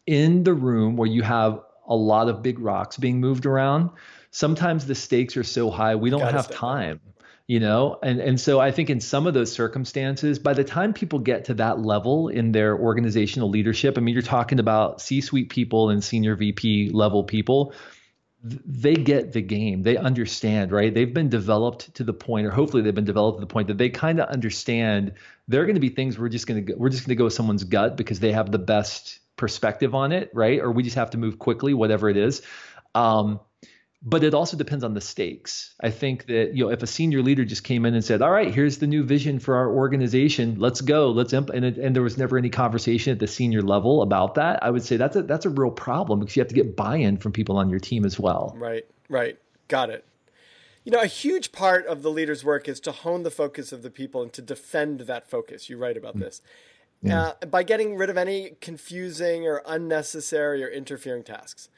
In 0.06 0.42
the 0.44 0.54
room 0.54 0.96
where 0.96 1.08
you 1.08 1.22
have 1.22 1.60
a 1.86 1.96
lot 1.96 2.28
of 2.28 2.42
big 2.42 2.58
rocks 2.58 2.96
being 2.96 3.20
moved 3.20 3.46
around 3.46 3.90
sometimes 4.30 4.86
the 4.86 4.94
stakes 4.94 5.38
are 5.38 5.44
so 5.44 5.70
high 5.70 5.94
we 5.94 6.10
don't 6.10 6.20
have 6.20 6.50
time 6.50 7.00
you 7.48 7.58
know? 7.58 7.98
And 8.02 8.20
and 8.20 8.40
so 8.40 8.60
i 8.60 8.70
think 8.70 8.90
in 8.90 9.00
some 9.00 9.26
of 9.26 9.34
those 9.34 9.50
circumstances 9.50 10.38
by 10.38 10.54
the 10.54 10.62
time 10.62 10.92
people 10.92 11.18
get 11.18 11.46
to 11.46 11.54
that 11.54 11.80
level 11.80 12.28
in 12.28 12.52
their 12.52 12.78
organizational 12.78 13.50
leadership 13.50 13.98
i 13.98 14.00
mean 14.00 14.14
you're 14.14 14.22
talking 14.22 14.60
about 14.60 15.00
c-suite 15.00 15.48
people 15.48 15.90
and 15.90 16.04
senior 16.04 16.36
vp 16.36 16.90
level 16.90 17.24
people 17.24 17.72
they 18.42 18.94
get 18.94 19.32
the 19.32 19.42
game. 19.42 19.82
They 19.82 19.96
understand 19.96 20.70
right? 20.70 20.94
They've 20.94 21.12
been 21.12 21.28
developed 21.28 21.94
to 21.96 22.04
the 22.04 22.12
point 22.12 22.46
or 22.46 22.50
hopefully 22.50 22.82
they've 22.82 22.94
been 22.94 23.04
developed 23.04 23.38
to 23.38 23.40
the 23.40 23.52
point 23.52 23.68
that 23.68 23.78
they 23.78 23.90
kind 23.90 24.20
of 24.20 24.28
understand 24.28 25.14
there 25.48 25.62
are 25.62 25.66
going 25.66 25.74
to 25.74 25.80
be 25.80 25.88
things 25.88 26.18
we're 26.18 26.28
just 26.28 26.46
going 26.46 26.64
to 26.64 26.74
we're 26.74 26.88
just 26.88 27.04
going 27.04 27.16
to 27.16 27.18
go 27.18 27.24
with 27.24 27.32
someone's 27.32 27.64
gut 27.64 27.96
because 27.96 28.20
they 28.20 28.32
have 28.32 28.52
the 28.52 28.58
best 28.58 29.18
perspective 29.36 29.94
on 29.94 30.12
it 30.12 30.30
right? 30.34 30.60
Or 30.60 30.70
we 30.70 30.82
just 30.84 30.96
have 30.96 31.10
to 31.10 31.18
move 31.18 31.38
quickly 31.38 31.74
whatever 31.74 32.08
it 32.08 32.16
is. 32.16 32.42
Um, 32.94 33.40
but 34.00 34.22
it 34.22 34.32
also 34.32 34.56
depends 34.56 34.84
on 34.84 34.94
the 34.94 35.00
stakes. 35.00 35.74
I 35.80 35.90
think 35.90 36.26
that 36.26 36.54
you 36.54 36.64
know 36.64 36.70
if 36.70 36.82
a 36.82 36.86
senior 36.86 37.22
leader 37.22 37.44
just 37.44 37.64
came 37.64 37.84
in 37.84 37.94
and 37.94 38.04
said, 38.04 38.22
"All 38.22 38.30
right, 38.30 38.54
here's 38.54 38.78
the 38.78 38.86
new 38.86 39.02
vision 39.02 39.38
for 39.38 39.56
our 39.56 39.70
organization. 39.70 40.56
Let's 40.58 40.80
go. 40.80 41.10
Let's 41.10 41.32
imp-, 41.32 41.50
and 41.50 41.64
it, 41.64 41.78
and 41.78 41.96
there 41.96 42.02
was 42.02 42.16
never 42.16 42.38
any 42.38 42.50
conversation 42.50 43.12
at 43.12 43.18
the 43.18 43.26
senior 43.26 43.62
level 43.62 44.02
about 44.02 44.36
that. 44.36 44.62
I 44.62 44.70
would 44.70 44.84
say 44.84 44.96
that's 44.96 45.16
a 45.16 45.22
that's 45.22 45.46
a 45.46 45.50
real 45.50 45.70
problem 45.70 46.20
because 46.20 46.36
you 46.36 46.40
have 46.40 46.48
to 46.48 46.54
get 46.54 46.76
buy-in 46.76 47.16
from 47.16 47.32
people 47.32 47.56
on 47.56 47.70
your 47.70 47.80
team 47.80 48.04
as 48.04 48.18
well. 48.20 48.54
Right. 48.56 48.86
Right. 49.08 49.38
Got 49.66 49.90
it. 49.90 50.04
You 50.84 50.92
know, 50.92 51.00
a 51.00 51.06
huge 51.06 51.52
part 51.52 51.86
of 51.86 52.02
the 52.02 52.10
leader's 52.10 52.44
work 52.44 52.68
is 52.68 52.80
to 52.80 52.92
hone 52.92 53.22
the 53.22 53.30
focus 53.30 53.72
of 53.72 53.82
the 53.82 53.90
people 53.90 54.22
and 54.22 54.32
to 54.32 54.40
defend 54.40 55.00
that 55.00 55.28
focus. 55.28 55.68
You 55.68 55.76
write 55.76 55.96
about 55.96 56.16
mm. 56.16 56.20
this. 56.20 56.40
Yeah. 57.02 57.32
Uh, 57.42 57.46
by 57.46 57.62
getting 57.62 57.96
rid 57.96 58.10
of 58.10 58.16
any 58.16 58.56
confusing 58.60 59.46
or 59.46 59.62
unnecessary 59.66 60.64
or 60.64 60.68
interfering 60.68 61.22
tasks 61.22 61.68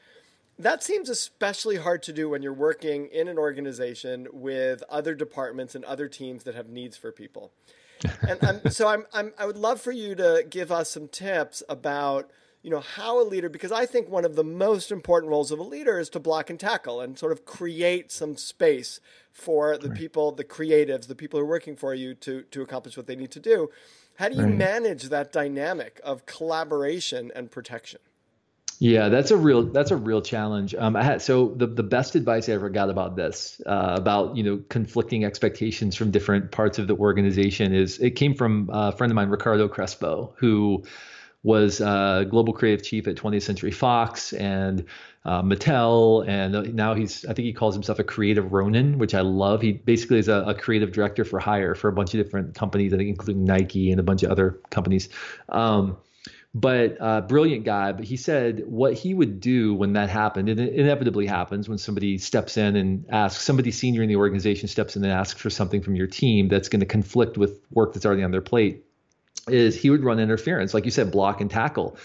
that 0.59 0.83
seems 0.83 1.09
especially 1.09 1.77
hard 1.77 2.03
to 2.03 2.13
do 2.13 2.29
when 2.29 2.43
you're 2.43 2.53
working 2.53 3.07
in 3.07 3.27
an 3.27 3.37
organization 3.37 4.27
with 4.31 4.83
other 4.89 5.15
departments 5.15 5.75
and 5.75 5.83
other 5.85 6.07
teams 6.07 6.43
that 6.43 6.55
have 6.55 6.69
needs 6.69 6.97
for 6.97 7.11
people. 7.11 7.51
and 8.27 8.39
I'm, 8.43 8.69
so 8.71 8.87
I'm, 8.87 9.05
I'm, 9.13 9.33
I 9.37 9.45
would 9.45 9.57
love 9.57 9.81
for 9.81 9.91
you 9.91 10.15
to 10.15 10.45
give 10.49 10.71
us 10.71 10.89
some 10.89 11.07
tips 11.07 11.63
about 11.69 12.31
you 12.63 12.69
know 12.69 12.79
how 12.79 13.19
a 13.19 13.25
leader 13.25 13.49
because 13.49 13.71
i 13.71 13.85
think 13.85 14.07
one 14.07 14.23
of 14.23 14.35
the 14.35 14.43
most 14.43 14.91
important 14.91 15.31
roles 15.31 15.51
of 15.51 15.57
a 15.57 15.63
leader 15.63 15.99
is 15.99 16.09
to 16.09 16.19
block 16.19 16.49
and 16.49 16.59
tackle 16.59 17.01
and 17.01 17.17
sort 17.17 17.31
of 17.31 17.43
create 17.43 18.11
some 18.11 18.37
space 18.37 18.99
for 19.31 19.77
the 19.77 19.89
right. 19.89 19.97
people 19.97 20.31
the 20.31 20.43
creatives 20.43 21.07
the 21.07 21.15
people 21.15 21.39
who 21.39 21.45
are 21.45 21.49
working 21.49 21.75
for 21.75 21.93
you 21.93 22.13
to 22.13 22.43
to 22.43 22.61
accomplish 22.61 22.95
what 22.95 23.07
they 23.07 23.15
need 23.15 23.31
to 23.31 23.39
do 23.39 23.69
how 24.17 24.29
do 24.29 24.35
you 24.35 24.43
right. 24.43 24.55
manage 24.55 25.05
that 25.05 25.31
dynamic 25.31 25.99
of 26.03 26.25
collaboration 26.25 27.31
and 27.35 27.49
protection 27.49 27.99
yeah, 28.81 29.09
that's 29.09 29.29
a 29.29 29.37
real 29.37 29.61
that's 29.61 29.91
a 29.91 29.95
real 29.95 30.23
challenge. 30.23 30.73
Um, 30.73 30.95
I 30.95 31.03
had 31.03 31.21
so 31.21 31.49
the 31.49 31.67
the 31.67 31.83
best 31.83 32.15
advice 32.15 32.49
I 32.49 32.53
ever 32.53 32.67
got 32.67 32.89
about 32.89 33.15
this 33.15 33.61
uh, 33.67 33.93
about 33.95 34.35
you 34.35 34.41
know 34.41 34.63
conflicting 34.69 35.23
expectations 35.23 35.95
from 35.95 36.09
different 36.09 36.49
parts 36.49 36.79
of 36.79 36.87
the 36.87 36.95
organization 36.95 37.75
is 37.75 37.99
it 37.99 38.15
came 38.15 38.33
from 38.33 38.71
a 38.73 38.91
friend 38.91 39.11
of 39.11 39.15
mine, 39.15 39.29
Ricardo 39.29 39.67
Crespo, 39.67 40.33
who 40.35 40.83
was 41.43 41.79
uh, 41.79 42.23
global 42.23 42.53
creative 42.53 42.83
chief 42.83 43.07
at 43.07 43.15
20th 43.17 43.43
Century 43.43 43.69
Fox 43.69 44.33
and 44.33 44.83
uh, 45.25 45.43
Mattel, 45.43 46.27
and 46.27 46.73
now 46.73 46.95
he's 46.95 47.23
I 47.25 47.33
think 47.33 47.45
he 47.45 47.53
calls 47.53 47.75
himself 47.75 47.99
a 47.99 48.03
creative 48.03 48.51
Ronin, 48.51 48.97
which 48.97 49.13
I 49.13 49.21
love. 49.21 49.61
He 49.61 49.73
basically 49.73 50.17
is 50.17 50.27
a, 50.27 50.43
a 50.47 50.55
creative 50.55 50.91
director 50.91 51.23
for 51.23 51.37
hire 51.39 51.75
for 51.75 51.87
a 51.87 51.93
bunch 51.93 52.15
of 52.15 52.25
different 52.25 52.55
companies, 52.55 52.95
I 52.95 52.97
think 52.97 53.09
including 53.09 53.43
Nike 53.43 53.91
and 53.91 53.99
a 53.99 54.03
bunch 54.03 54.23
of 54.23 54.31
other 54.31 54.59
companies. 54.71 55.07
Um, 55.49 55.97
but 56.53 56.97
uh, 56.99 57.21
brilliant 57.21 57.65
guy. 57.65 57.91
But 57.91 58.05
he 58.05 58.17
said 58.17 58.63
what 58.65 58.93
he 58.93 59.13
would 59.13 59.39
do 59.39 59.73
when 59.73 59.93
that 59.93 60.09
happened, 60.09 60.49
and 60.49 60.59
it 60.59 60.73
inevitably 60.73 61.25
happens 61.25 61.69
when 61.69 61.77
somebody 61.77 62.17
steps 62.17 62.57
in 62.57 62.75
and 62.75 63.05
asks, 63.09 63.43
somebody 63.43 63.71
senior 63.71 64.03
in 64.03 64.09
the 64.09 64.17
organization 64.17 64.67
steps 64.67 64.95
in 64.95 65.03
and 65.03 65.11
asks 65.11 65.39
for 65.39 65.49
something 65.49 65.81
from 65.81 65.95
your 65.95 66.07
team 66.07 66.47
that's 66.47 66.69
going 66.69 66.81
to 66.81 66.85
conflict 66.85 67.37
with 67.37 67.61
work 67.71 67.93
that's 67.93 68.05
already 68.05 68.23
on 68.23 68.31
their 68.31 68.41
plate, 68.41 68.83
is 69.47 69.75
he 69.75 69.89
would 69.89 70.03
run 70.03 70.19
interference, 70.19 70.73
like 70.73 70.85
you 70.85 70.91
said, 70.91 71.11
block 71.11 71.41
and 71.41 71.49
tackle. 71.49 71.97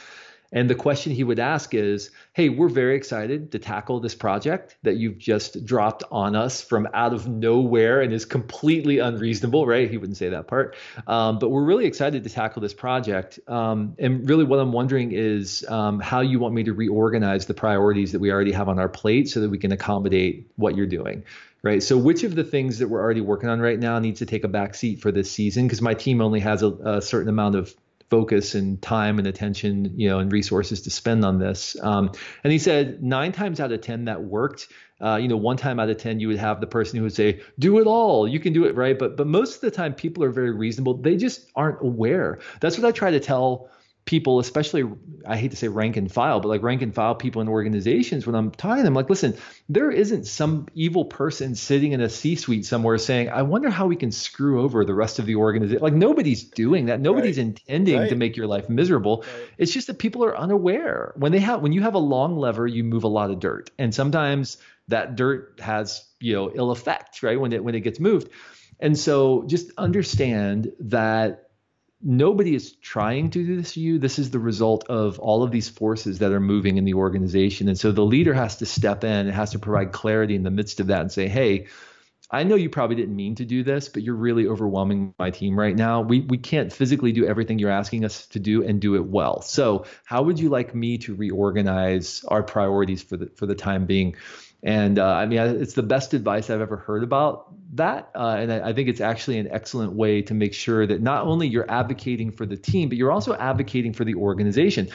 And 0.52 0.70
the 0.70 0.74
question 0.74 1.12
he 1.12 1.24
would 1.24 1.38
ask 1.38 1.74
is, 1.74 2.10
Hey, 2.32 2.48
we're 2.48 2.68
very 2.68 2.96
excited 2.96 3.52
to 3.52 3.58
tackle 3.58 4.00
this 4.00 4.14
project 4.14 4.76
that 4.82 4.96
you've 4.96 5.18
just 5.18 5.64
dropped 5.64 6.04
on 6.10 6.36
us 6.36 6.62
from 6.62 6.88
out 6.94 7.12
of 7.12 7.28
nowhere 7.28 8.00
and 8.00 8.12
is 8.12 8.24
completely 8.24 8.98
unreasonable, 8.98 9.66
right? 9.66 9.90
He 9.90 9.96
wouldn't 9.96 10.16
say 10.16 10.28
that 10.30 10.46
part. 10.46 10.76
Um, 11.06 11.38
but 11.38 11.50
we're 11.50 11.64
really 11.64 11.86
excited 11.86 12.24
to 12.24 12.30
tackle 12.30 12.62
this 12.62 12.74
project. 12.74 13.38
Um, 13.48 13.94
and 13.98 14.28
really, 14.28 14.44
what 14.44 14.60
I'm 14.60 14.72
wondering 14.72 15.12
is 15.12 15.64
um, 15.68 16.00
how 16.00 16.20
you 16.20 16.38
want 16.38 16.54
me 16.54 16.64
to 16.64 16.72
reorganize 16.72 17.46
the 17.46 17.54
priorities 17.54 18.12
that 18.12 18.20
we 18.20 18.30
already 18.30 18.52
have 18.52 18.68
on 18.68 18.78
our 18.78 18.88
plate 18.88 19.28
so 19.28 19.40
that 19.40 19.48
we 19.48 19.58
can 19.58 19.72
accommodate 19.72 20.50
what 20.56 20.76
you're 20.76 20.86
doing 20.86 21.24
right? 21.62 21.82
So 21.82 21.98
which 21.98 22.22
of 22.22 22.36
the 22.36 22.44
things 22.44 22.78
that 22.78 22.88
we're 22.88 23.00
already 23.00 23.20
working 23.20 23.48
on 23.48 23.60
right 23.60 23.78
now 23.78 23.98
needs 23.98 24.20
to 24.20 24.26
take 24.26 24.44
a 24.44 24.48
back 24.48 24.74
seat 24.74 25.00
for 25.00 25.10
this 25.10 25.30
season? 25.30 25.66
Because 25.66 25.82
my 25.82 25.94
team 25.94 26.20
only 26.20 26.38
has 26.40 26.62
a, 26.62 26.68
a, 26.68 27.02
certain 27.02 27.28
amount 27.28 27.56
of 27.56 27.74
focus 28.10 28.54
and 28.54 28.80
time 28.80 29.18
and 29.18 29.26
attention, 29.26 29.92
you 29.98 30.08
know, 30.08 30.18
and 30.18 30.32
resources 30.32 30.82
to 30.82 30.90
spend 30.90 31.24
on 31.24 31.38
this. 31.38 31.76
Um, 31.82 32.12
and 32.44 32.52
he 32.52 32.58
said 32.58 33.02
nine 33.02 33.32
times 33.32 33.60
out 33.60 33.72
of 33.72 33.80
ten 33.80 34.04
that 34.06 34.22
worked. 34.22 34.68
Uh, 34.98 35.16
you 35.16 35.28
know, 35.28 35.36
one 35.36 35.58
time 35.58 35.78
out 35.78 35.90
of 35.90 35.98
ten 35.98 36.20
you 36.20 36.28
would 36.28 36.38
have 36.38 36.60
the 36.60 36.66
person 36.66 36.96
who 36.96 37.02
would 37.02 37.14
say, 37.14 37.40
"Do 37.58 37.78
it 37.80 37.86
all, 37.86 38.26
you 38.26 38.40
can 38.40 38.52
do 38.52 38.64
it," 38.64 38.74
right? 38.74 38.98
But 38.98 39.16
but 39.16 39.26
most 39.26 39.56
of 39.56 39.60
the 39.60 39.70
time 39.70 39.94
people 39.94 40.24
are 40.24 40.30
very 40.30 40.52
reasonable. 40.52 40.94
They 40.94 41.16
just 41.16 41.50
aren't 41.54 41.82
aware. 41.82 42.38
That's 42.60 42.78
what 42.78 42.86
I 42.86 42.92
try 42.92 43.10
to 43.10 43.20
tell 43.20 43.68
people, 44.06 44.38
especially 44.38 44.84
I 45.26 45.36
hate 45.36 45.50
to 45.50 45.56
say 45.56 45.66
rank 45.66 45.96
and 45.96 46.10
file, 46.10 46.38
but 46.38 46.48
like 46.48 46.62
rank 46.62 46.80
and 46.80 46.94
file 46.94 47.16
people 47.16 47.42
in 47.42 47.48
organizations, 47.48 48.24
when 48.24 48.36
I'm 48.36 48.52
talking 48.52 48.78
to 48.78 48.82
them, 48.84 48.94
like, 48.94 49.10
listen, 49.10 49.36
there 49.68 49.90
isn't 49.90 50.26
some 50.26 50.68
evil 50.74 51.04
person 51.04 51.56
sitting 51.56 51.90
in 51.90 52.00
a 52.00 52.08
C-suite 52.08 52.64
somewhere 52.64 52.98
saying, 52.98 53.30
I 53.30 53.42
wonder 53.42 53.68
how 53.68 53.86
we 53.86 53.96
can 53.96 54.12
screw 54.12 54.62
over 54.62 54.84
the 54.84 54.94
rest 54.94 55.18
of 55.18 55.26
the 55.26 55.34
organization. 55.34 55.82
Like 55.82 55.92
nobody's 55.92 56.44
doing 56.44 56.86
that. 56.86 57.00
Nobody's 57.00 57.36
right. 57.36 57.48
intending 57.48 57.98
right. 57.98 58.08
to 58.08 58.14
make 58.14 58.36
your 58.36 58.46
life 58.46 58.68
miserable. 58.70 59.22
Right. 59.22 59.48
It's 59.58 59.72
just 59.72 59.88
that 59.88 59.98
people 59.98 60.24
are 60.24 60.38
unaware. 60.38 61.12
When 61.16 61.32
they 61.32 61.40
have 61.40 61.60
when 61.60 61.72
you 61.72 61.82
have 61.82 61.94
a 61.94 61.98
long 61.98 62.36
lever, 62.36 62.66
you 62.66 62.84
move 62.84 63.02
a 63.02 63.08
lot 63.08 63.30
of 63.30 63.40
dirt. 63.40 63.70
And 63.76 63.92
sometimes 63.92 64.56
that 64.86 65.16
dirt 65.16 65.58
has, 65.60 66.04
you 66.20 66.34
know, 66.34 66.52
ill 66.54 66.70
effect, 66.70 67.24
right? 67.24 67.38
When 67.38 67.52
it 67.52 67.64
when 67.64 67.74
it 67.74 67.80
gets 67.80 67.98
moved. 67.98 68.30
And 68.78 68.96
so 68.96 69.44
just 69.48 69.72
understand 69.76 70.72
that 70.78 71.45
nobody 72.02 72.54
is 72.54 72.72
trying 72.76 73.30
to 73.30 73.44
do 73.44 73.56
this 73.56 73.74
to 73.74 73.80
you. 73.80 73.98
This 73.98 74.18
is 74.18 74.30
the 74.30 74.38
result 74.38 74.88
of 74.88 75.18
all 75.18 75.42
of 75.42 75.50
these 75.50 75.68
forces 75.68 76.18
that 76.18 76.32
are 76.32 76.40
moving 76.40 76.76
in 76.76 76.84
the 76.84 76.94
organization. 76.94 77.68
And 77.68 77.78
so 77.78 77.92
the 77.92 78.04
leader 78.04 78.34
has 78.34 78.56
to 78.56 78.66
step 78.66 79.04
in 79.04 79.10
and 79.26 79.30
has 79.30 79.52
to 79.52 79.58
provide 79.58 79.92
clarity 79.92 80.34
in 80.34 80.42
the 80.42 80.50
midst 80.50 80.80
of 80.80 80.88
that 80.88 81.00
and 81.00 81.12
say, 81.12 81.28
hey, 81.28 81.66
I 82.30 82.42
know 82.42 82.56
you 82.56 82.68
probably 82.68 82.96
didn't 82.96 83.14
mean 83.14 83.36
to 83.36 83.44
do 83.44 83.62
this, 83.62 83.88
but 83.88 84.02
you're 84.02 84.16
really 84.16 84.48
overwhelming 84.48 85.14
my 85.18 85.30
team 85.30 85.56
right 85.56 85.76
now. 85.76 86.00
We 86.00 86.20
we 86.20 86.38
can't 86.38 86.72
physically 86.72 87.12
do 87.12 87.24
everything 87.24 87.60
you're 87.60 87.70
asking 87.70 88.04
us 88.04 88.26
to 88.28 88.40
do 88.40 88.64
and 88.64 88.80
do 88.80 88.96
it 88.96 89.04
well. 89.04 89.42
So, 89.42 89.84
how 90.04 90.24
would 90.24 90.40
you 90.40 90.48
like 90.48 90.74
me 90.74 90.98
to 90.98 91.14
reorganize 91.14 92.24
our 92.26 92.42
priorities 92.42 93.02
for 93.02 93.16
the 93.16 93.26
for 93.36 93.46
the 93.46 93.54
time 93.54 93.86
being? 93.86 94.16
And 94.66 94.98
uh, 94.98 95.06
I 95.06 95.26
mean, 95.26 95.38
it's 95.38 95.74
the 95.74 95.84
best 95.84 96.12
advice 96.12 96.50
I've 96.50 96.60
ever 96.60 96.76
heard 96.76 97.04
about 97.04 97.54
that. 97.76 98.10
Uh, 98.16 98.36
and 98.40 98.52
I, 98.52 98.70
I, 98.70 98.72
think 98.72 98.88
it's 98.88 99.00
actually 99.00 99.38
an 99.38 99.46
excellent 99.52 99.92
way 99.92 100.22
to 100.22 100.34
make 100.34 100.52
sure 100.52 100.88
that 100.88 101.00
not 101.00 101.24
only 101.24 101.46
you're 101.46 101.70
advocating 101.70 102.32
for 102.32 102.46
the 102.46 102.56
team, 102.56 102.88
but 102.88 102.98
you're 102.98 103.12
also 103.12 103.36
advocating 103.36 103.92
for 103.92 104.04
the 104.04 104.16
organization. 104.16 104.88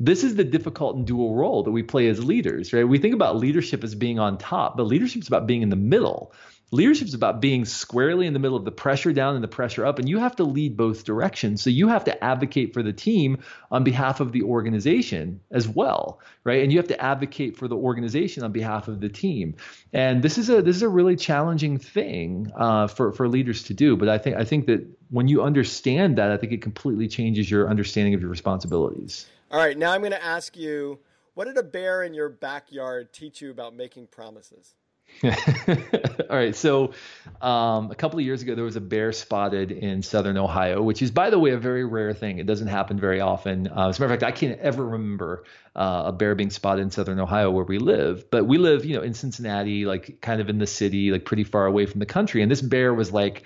This 0.00 0.24
is 0.24 0.36
the 0.36 0.44
difficult 0.44 0.96
and 0.96 1.06
dual 1.06 1.34
role 1.34 1.62
that 1.64 1.72
we 1.72 1.82
play 1.82 2.08
as 2.08 2.24
leaders, 2.24 2.72
right? 2.72 2.84
We 2.84 2.96
think 2.96 3.12
about 3.12 3.36
leadership 3.36 3.84
as 3.84 3.94
being 3.94 4.18
on 4.18 4.38
top, 4.38 4.78
but 4.78 4.84
leadership 4.84 5.20
is 5.20 5.28
about 5.28 5.46
being 5.46 5.60
in 5.60 5.68
the 5.68 5.76
middle. 5.76 6.32
Leadership 6.70 7.08
is 7.08 7.14
about 7.14 7.40
being 7.40 7.64
squarely 7.64 8.26
in 8.26 8.34
the 8.34 8.38
middle 8.38 8.56
of 8.56 8.66
the 8.66 8.70
pressure 8.70 9.12
down 9.12 9.34
and 9.34 9.42
the 9.42 9.48
pressure 9.48 9.86
up, 9.86 9.98
and 9.98 10.06
you 10.06 10.18
have 10.18 10.36
to 10.36 10.44
lead 10.44 10.76
both 10.76 11.04
directions. 11.04 11.62
So 11.62 11.70
you 11.70 11.88
have 11.88 12.04
to 12.04 12.24
advocate 12.24 12.74
for 12.74 12.82
the 12.82 12.92
team 12.92 13.38
on 13.70 13.84
behalf 13.84 14.20
of 14.20 14.32
the 14.32 14.42
organization 14.42 15.40
as 15.50 15.66
well, 15.66 16.20
right? 16.44 16.62
And 16.62 16.70
you 16.70 16.78
have 16.78 16.88
to 16.88 17.02
advocate 17.02 17.56
for 17.56 17.68
the 17.68 17.76
organization 17.76 18.44
on 18.44 18.52
behalf 18.52 18.86
of 18.86 19.00
the 19.00 19.08
team. 19.08 19.56
And 19.94 20.22
this 20.22 20.36
is 20.36 20.50
a 20.50 20.60
this 20.60 20.76
is 20.76 20.82
a 20.82 20.88
really 20.90 21.16
challenging 21.16 21.78
thing 21.78 22.52
uh, 22.54 22.86
for 22.88 23.12
for 23.12 23.28
leaders 23.28 23.62
to 23.64 23.74
do. 23.74 23.96
But 23.96 24.10
I 24.10 24.18
think 24.18 24.36
I 24.36 24.44
think 24.44 24.66
that 24.66 24.86
when 25.08 25.26
you 25.26 25.42
understand 25.42 26.18
that, 26.18 26.30
I 26.30 26.36
think 26.36 26.52
it 26.52 26.60
completely 26.60 27.08
changes 27.08 27.50
your 27.50 27.70
understanding 27.70 28.12
of 28.12 28.20
your 28.20 28.30
responsibilities. 28.30 29.26
All 29.50 29.58
right, 29.58 29.78
now 29.78 29.92
I'm 29.92 30.02
going 30.02 30.12
to 30.12 30.22
ask 30.22 30.54
you, 30.54 30.98
what 31.32 31.46
did 31.46 31.56
a 31.56 31.62
bear 31.62 32.02
in 32.02 32.12
your 32.12 32.28
backyard 32.28 33.14
teach 33.14 33.40
you 33.40 33.50
about 33.50 33.74
making 33.74 34.08
promises? 34.08 34.74
All 35.24 36.36
right. 36.36 36.54
So, 36.54 36.92
um, 37.40 37.90
a 37.90 37.94
couple 37.94 38.18
of 38.18 38.24
years 38.24 38.42
ago, 38.42 38.54
there 38.54 38.64
was 38.64 38.76
a 38.76 38.80
bear 38.80 39.12
spotted 39.12 39.72
in 39.72 40.02
southern 40.02 40.36
Ohio, 40.36 40.82
which 40.82 41.02
is, 41.02 41.10
by 41.10 41.30
the 41.30 41.38
way, 41.38 41.50
a 41.50 41.58
very 41.58 41.84
rare 41.84 42.12
thing. 42.12 42.38
It 42.38 42.46
doesn't 42.46 42.68
happen 42.68 43.00
very 43.00 43.20
often. 43.20 43.68
Uh, 43.68 43.88
as 43.88 43.98
a 43.98 44.02
matter 44.02 44.14
of 44.14 44.20
fact, 44.20 44.22
I 44.22 44.30
can't 44.32 44.58
ever 44.60 44.84
remember 44.84 45.44
uh, 45.74 46.04
a 46.06 46.12
bear 46.12 46.34
being 46.34 46.50
spotted 46.50 46.82
in 46.82 46.90
southern 46.90 47.18
Ohio 47.18 47.50
where 47.50 47.64
we 47.64 47.78
live. 47.78 48.30
But 48.30 48.46
we 48.46 48.58
live, 48.58 48.84
you 48.84 48.94
know, 48.96 49.02
in 49.02 49.14
Cincinnati, 49.14 49.84
like 49.86 50.20
kind 50.20 50.40
of 50.40 50.48
in 50.48 50.58
the 50.58 50.66
city, 50.66 51.10
like 51.10 51.24
pretty 51.24 51.44
far 51.44 51.66
away 51.66 51.86
from 51.86 51.98
the 52.00 52.06
country. 52.06 52.42
And 52.42 52.50
this 52.50 52.62
bear 52.62 52.94
was 52.94 53.12
like 53.12 53.42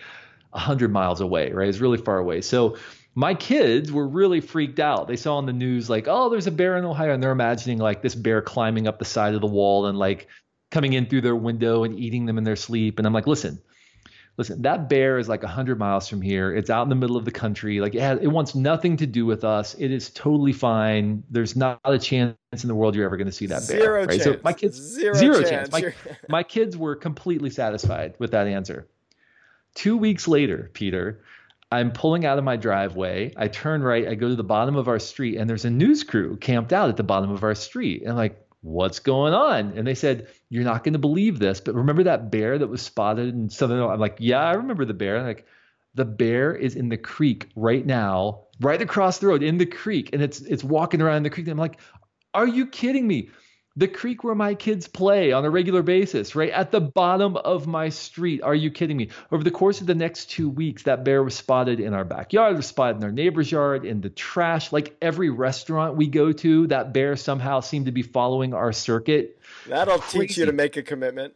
100 0.51 0.93
miles 0.93 1.21
away, 1.21 1.53
right? 1.53 1.69
It's 1.69 1.79
really 1.79 1.99
far 1.99 2.19
away. 2.19 2.43
So, 2.43 2.77
my 3.15 3.35
kids 3.35 3.93
were 3.93 4.09
really 4.09 4.41
freaked 4.41 4.81
out. 4.81 5.07
They 5.07 5.17
saw 5.17 5.37
on 5.37 5.45
the 5.45 5.53
news 5.53 5.91
like, 5.91 6.07
oh, 6.09 6.31
there's 6.31 6.47
a 6.47 6.51
bear 6.51 6.79
in 6.79 6.85
Ohio, 6.87 7.13
and 7.13 7.23
they're 7.23 7.31
imagining 7.31 7.77
like 7.77 8.01
this 8.01 8.15
bear 8.15 8.41
climbing 8.41 8.87
up 8.87 8.99
the 8.99 9.05
side 9.05 9.35
of 9.35 9.43
the 9.43 9.47
wall 9.47 9.85
and 9.85 9.99
like 9.99 10.29
coming 10.73 10.95
in 10.95 11.07
through 11.07 11.21
their 11.21 11.37
window 11.37 11.85
and 11.85 11.97
eating 11.97 12.27
them 12.27 12.39
in 12.39 12.45
their 12.45 12.57
sleep. 12.57 12.99
And 12.99 13.07
I'm 13.07 13.13
like, 13.13 13.29
listen, 13.29 13.63
listen, 14.37 14.63
that 14.63 14.89
bear 14.89 15.19
is 15.19 15.29
like 15.29 15.43
100 15.43 15.79
miles 15.79 16.09
from 16.09 16.21
here. 16.21 16.53
It's 16.53 16.71
out 16.71 16.83
in 16.83 16.89
the 16.89 16.97
middle 16.97 17.17
of 17.17 17.25
the 17.25 17.31
country. 17.31 17.81
Like 17.81 17.95
it, 17.95 18.01
has, 18.01 18.19
it 18.21 18.27
wants 18.27 18.55
nothing 18.55 18.97
to 18.97 19.07
do 19.07 19.27
with 19.27 19.45
us. 19.45 19.75
It 19.75 19.93
is 19.93 20.11
totally 20.11 20.53
fine. 20.53 21.23
There's 21.31 21.55
not 21.55 21.79
a 21.85 21.99
chance 21.99 22.37
in 22.53 22.69
the 22.69 22.75
world 22.75 22.97
you're 22.97 23.05
ever 23.05 23.17
going 23.17 23.27
to 23.27 23.33
see 23.33 23.47
that 23.47 23.69
bear. 23.69 23.81
Zero 23.81 24.05
right? 24.05 24.11
chance. 24.11 24.25
So 24.25 24.41
my 24.43 24.53
kids, 24.53 24.77
zero, 24.79 25.15
zero 25.15 25.43
chance. 25.43 25.71
chance. 25.71 25.73
My, 25.73 25.95
my 26.29 26.43
kids 26.43 26.77
were 26.77 26.97
completely 26.97 27.51
satisfied 27.51 28.15
with 28.19 28.33
that 28.33 28.47
answer. 28.47 28.89
Two 29.75 29.97
weeks 29.97 30.27
later, 30.27 30.71
Peter, 30.75 31.23
I'm 31.71 31.93
pulling 31.93 32.27
out 32.27 32.37
of 32.37 32.45
my 32.45 32.57
driveway. 32.57 33.33
I 33.37 33.49
turn 33.49 33.83
right. 33.83 34.07
I 34.07 34.15
go 34.15 34.29
to 34.29 34.37
the 34.37 34.45
bottom 34.45 34.77
of 34.77 34.89
our 34.89 34.99
street, 34.99 35.39
and 35.39 35.49
there's 35.49 35.65
a 35.65 35.71
news 35.71 36.05
crew 36.05 36.37
camped 36.37 36.73
out 36.73 36.91
at 36.91 36.99
the 36.99 37.03
bottom 37.03 37.31
of 37.31 37.43
our 37.43 37.55
street. 37.55 38.03
And 38.05 38.15
like, 38.15 38.42
what's 38.63 39.01
going 39.01 39.35
on? 39.35 39.73
And 39.77 39.87
they 39.87 39.95
said, 39.95 40.29
you're 40.49 40.65
not 40.65 40.85
going 40.85 40.95
to 40.95 40.99
believe 40.99 41.39
this, 41.39 41.61
but 41.61 41.75
remember 41.75 42.05
that 42.05 42.31
bear 42.31 42.59
that 42.59 42.69
was 42.69 42.81
spotted 42.81 43.29
in 43.29 43.51
Southern? 43.51 43.83
I'm 43.83 44.01
like, 44.01 44.17
yeah, 44.19 44.41
I 44.41 44.53
remember 44.53 44.85
the 44.85 44.95
bear. 44.95 45.19
I'm 45.19 45.27
like, 45.27 45.47
the 45.95 46.05
bear 46.05 46.55
is 46.55 46.75
in 46.75 46.89
the 46.89 46.97
creek 46.97 47.49
right 47.55 47.85
now, 47.85 48.45
right 48.61 48.81
across 48.81 49.19
the 49.19 49.27
road 49.27 49.43
in 49.43 49.59
the 49.59 49.67
creek, 49.67 50.11
and 50.13 50.23
it's 50.23 50.41
it's 50.41 50.65
walking 50.65 51.03
around 51.03 51.19
in 51.19 51.23
the 51.25 51.31
creek. 51.31 51.47
And 51.47 51.53
I'm 51.53 51.59
like, 51.59 51.79
are 52.33 52.47
you 52.47 52.67
kidding 52.67 53.07
me? 53.07 53.29
The 53.77 53.89
creek 53.89 54.23
where 54.23 54.35
my 54.35 54.55
kids 54.55 54.87
play 54.87 55.33
on 55.33 55.45
a 55.45 55.51
regular 55.51 55.83
basis, 55.83 56.35
right 56.35 56.51
at 56.51 56.73
the 56.73 56.81
bottom 56.81 57.37
of 57.37 57.67
my 57.67 57.89
street. 57.89 58.43
Are 58.43 58.55
you 58.55 58.71
kidding 58.71 58.97
me? 58.97 59.09
Over 59.31 59.43
the 59.43 59.51
course 59.51 59.81
of 59.81 59.87
the 59.87 59.95
next 59.95 60.31
two 60.31 60.51
weeks, 60.51 60.83
that 60.85 61.05
bear 61.05 61.23
was 61.23 61.35
spotted 61.35 61.81
in 61.81 61.95
our 61.95 62.05
backyard, 62.05 62.57
was 62.57 62.67
spotted 62.67 62.99
in 62.99 63.05
our 63.05 63.13
neighbor's 63.13 63.51
yard, 63.51 63.85
in 63.85 64.01
the 64.01 64.11
trash. 64.11 64.73
Like 64.73 64.97
every 65.01 65.31
restaurant 65.31 65.97
we 65.97 66.07
go 66.07 66.33
to, 66.33 66.67
that 66.69 66.93
bear 66.93 67.17
somehow 67.17 67.61
seemed 67.61 67.87
to 67.87 67.93
be 67.93 68.03
following 68.03 68.55
our 68.55 68.73
circuit. 68.73 69.39
That'll 69.67 69.99
Crazy. 69.99 70.27
teach 70.27 70.39
you 70.39 70.47
to 70.47 70.53
make 70.53 70.77
a 70.77 70.83
commitment. 70.83 71.35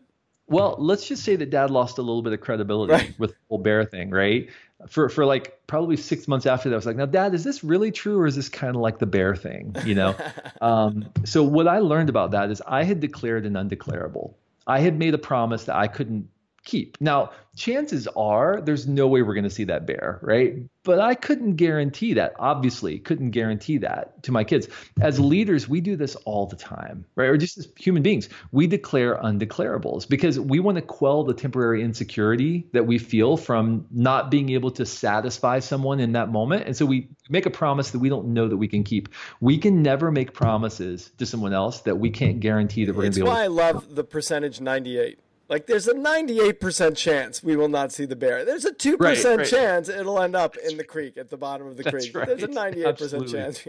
Well, 0.48 0.76
let's 0.78 1.08
just 1.08 1.24
say 1.24 1.34
that 1.36 1.50
dad 1.50 1.70
lost 1.72 1.98
a 1.98 2.02
little 2.02 2.22
bit 2.22 2.32
of 2.32 2.40
credibility 2.40 2.92
right. 2.92 3.18
with 3.18 3.30
the 3.30 3.36
whole 3.48 3.58
bear 3.58 3.84
thing, 3.84 4.10
right? 4.10 4.48
For 4.88 5.08
for 5.08 5.24
like 5.24 5.58
probably 5.66 5.96
six 5.96 6.28
months 6.28 6.44
after 6.44 6.68
that, 6.68 6.74
I 6.74 6.76
was 6.76 6.86
like, 6.86 6.96
now 6.96 7.06
dad, 7.06 7.34
is 7.34 7.44
this 7.44 7.64
really 7.64 7.90
true 7.90 8.18
or 8.18 8.26
is 8.26 8.36
this 8.36 8.48
kind 8.48 8.76
of 8.76 8.82
like 8.82 8.98
the 8.98 9.06
bear 9.06 9.34
thing? 9.34 9.74
You 9.84 9.94
know? 9.94 10.16
um, 10.60 11.08
so 11.24 11.42
what 11.42 11.66
I 11.66 11.78
learned 11.78 12.10
about 12.10 12.32
that 12.32 12.50
is 12.50 12.62
I 12.66 12.84
had 12.84 13.00
declared 13.00 13.46
an 13.46 13.54
undeclarable. 13.54 14.34
I 14.66 14.80
had 14.80 14.98
made 14.98 15.14
a 15.14 15.18
promise 15.18 15.64
that 15.64 15.76
I 15.76 15.86
couldn't 15.86 16.28
keep. 16.66 16.98
Now, 17.00 17.30
chances 17.56 18.06
are 18.08 18.60
there's 18.60 18.86
no 18.86 19.08
way 19.08 19.22
we're 19.22 19.34
going 19.34 19.44
to 19.44 19.50
see 19.50 19.64
that 19.64 19.86
bear, 19.86 20.18
right? 20.20 20.56
But 20.82 21.00
I 21.00 21.14
couldn't 21.14 21.56
guarantee 21.56 22.14
that. 22.14 22.34
Obviously, 22.38 22.98
couldn't 22.98 23.30
guarantee 23.30 23.78
that 23.78 24.22
to 24.24 24.32
my 24.32 24.44
kids. 24.44 24.68
As 25.00 25.18
leaders, 25.18 25.68
we 25.68 25.80
do 25.80 25.96
this 25.96 26.14
all 26.26 26.46
the 26.46 26.56
time, 26.56 27.06
right? 27.16 27.28
Or 27.28 27.36
just 27.36 27.56
as 27.58 27.68
human 27.76 28.02
beings, 28.02 28.28
we 28.52 28.66
declare 28.66 29.16
undeclarables 29.16 30.08
because 30.08 30.38
we 30.38 30.60
want 30.60 30.76
to 30.76 30.82
quell 30.82 31.24
the 31.24 31.34
temporary 31.34 31.82
insecurity 31.82 32.68
that 32.72 32.86
we 32.86 32.98
feel 32.98 33.36
from 33.36 33.86
not 33.90 34.30
being 34.30 34.50
able 34.50 34.70
to 34.72 34.84
satisfy 34.84 35.60
someone 35.60 35.98
in 35.98 36.12
that 36.12 36.30
moment. 36.30 36.66
And 36.66 36.76
so 36.76 36.84
we 36.84 37.08
make 37.28 37.46
a 37.46 37.50
promise 37.50 37.92
that 37.92 38.00
we 38.00 38.08
don't 38.08 38.28
know 38.28 38.46
that 38.46 38.56
we 38.56 38.68
can 38.68 38.84
keep. 38.84 39.08
We 39.40 39.58
can 39.58 39.82
never 39.82 40.12
make 40.12 40.34
promises 40.34 41.10
to 41.18 41.26
someone 41.26 41.54
else 41.54 41.80
that 41.82 41.96
we 41.96 42.10
can't 42.10 42.40
guarantee 42.40 42.84
that 42.84 42.94
we're 42.94 43.02
going 43.02 43.12
to 43.12 43.20
be 43.20 43.22
able 43.22 43.32
to. 43.32 43.38
That's 43.38 43.50
why 43.50 43.64
I 43.64 43.70
love 43.70 43.94
the 43.94 44.04
percentage 44.04 44.60
98 44.60 45.18
like 45.48 45.66
there's 45.66 45.86
a 45.86 45.94
98% 45.94 46.96
chance 46.96 47.42
we 47.42 47.56
will 47.56 47.68
not 47.68 47.92
see 47.92 48.04
the 48.04 48.16
bear. 48.16 48.44
There's 48.44 48.64
a 48.64 48.72
2% 48.72 48.98
right, 48.98 49.24
right. 49.24 49.46
chance 49.46 49.88
it'll 49.88 50.20
end 50.20 50.34
up 50.34 50.56
in 50.56 50.76
the 50.76 50.84
creek 50.84 51.16
at 51.16 51.30
the 51.30 51.36
bottom 51.36 51.66
of 51.66 51.76
the 51.76 51.84
That's 51.84 51.94
creek. 51.94 52.16
Right. 52.16 52.26
There's 52.26 52.42
a 52.42 52.48
98% 52.48 52.86
Absolutely. 52.86 53.32
chance. 53.32 53.64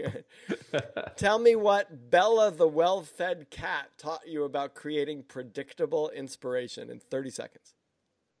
Tell 1.16 1.38
me 1.38 1.54
what 1.54 2.10
Bella 2.10 2.50
the 2.50 2.68
well-fed 2.68 3.50
cat 3.50 3.90
taught 3.96 4.26
you 4.26 4.44
about 4.44 4.74
creating 4.74 5.24
predictable 5.24 6.10
inspiration 6.10 6.90
in 6.90 6.98
30 6.98 7.30
seconds. 7.30 7.74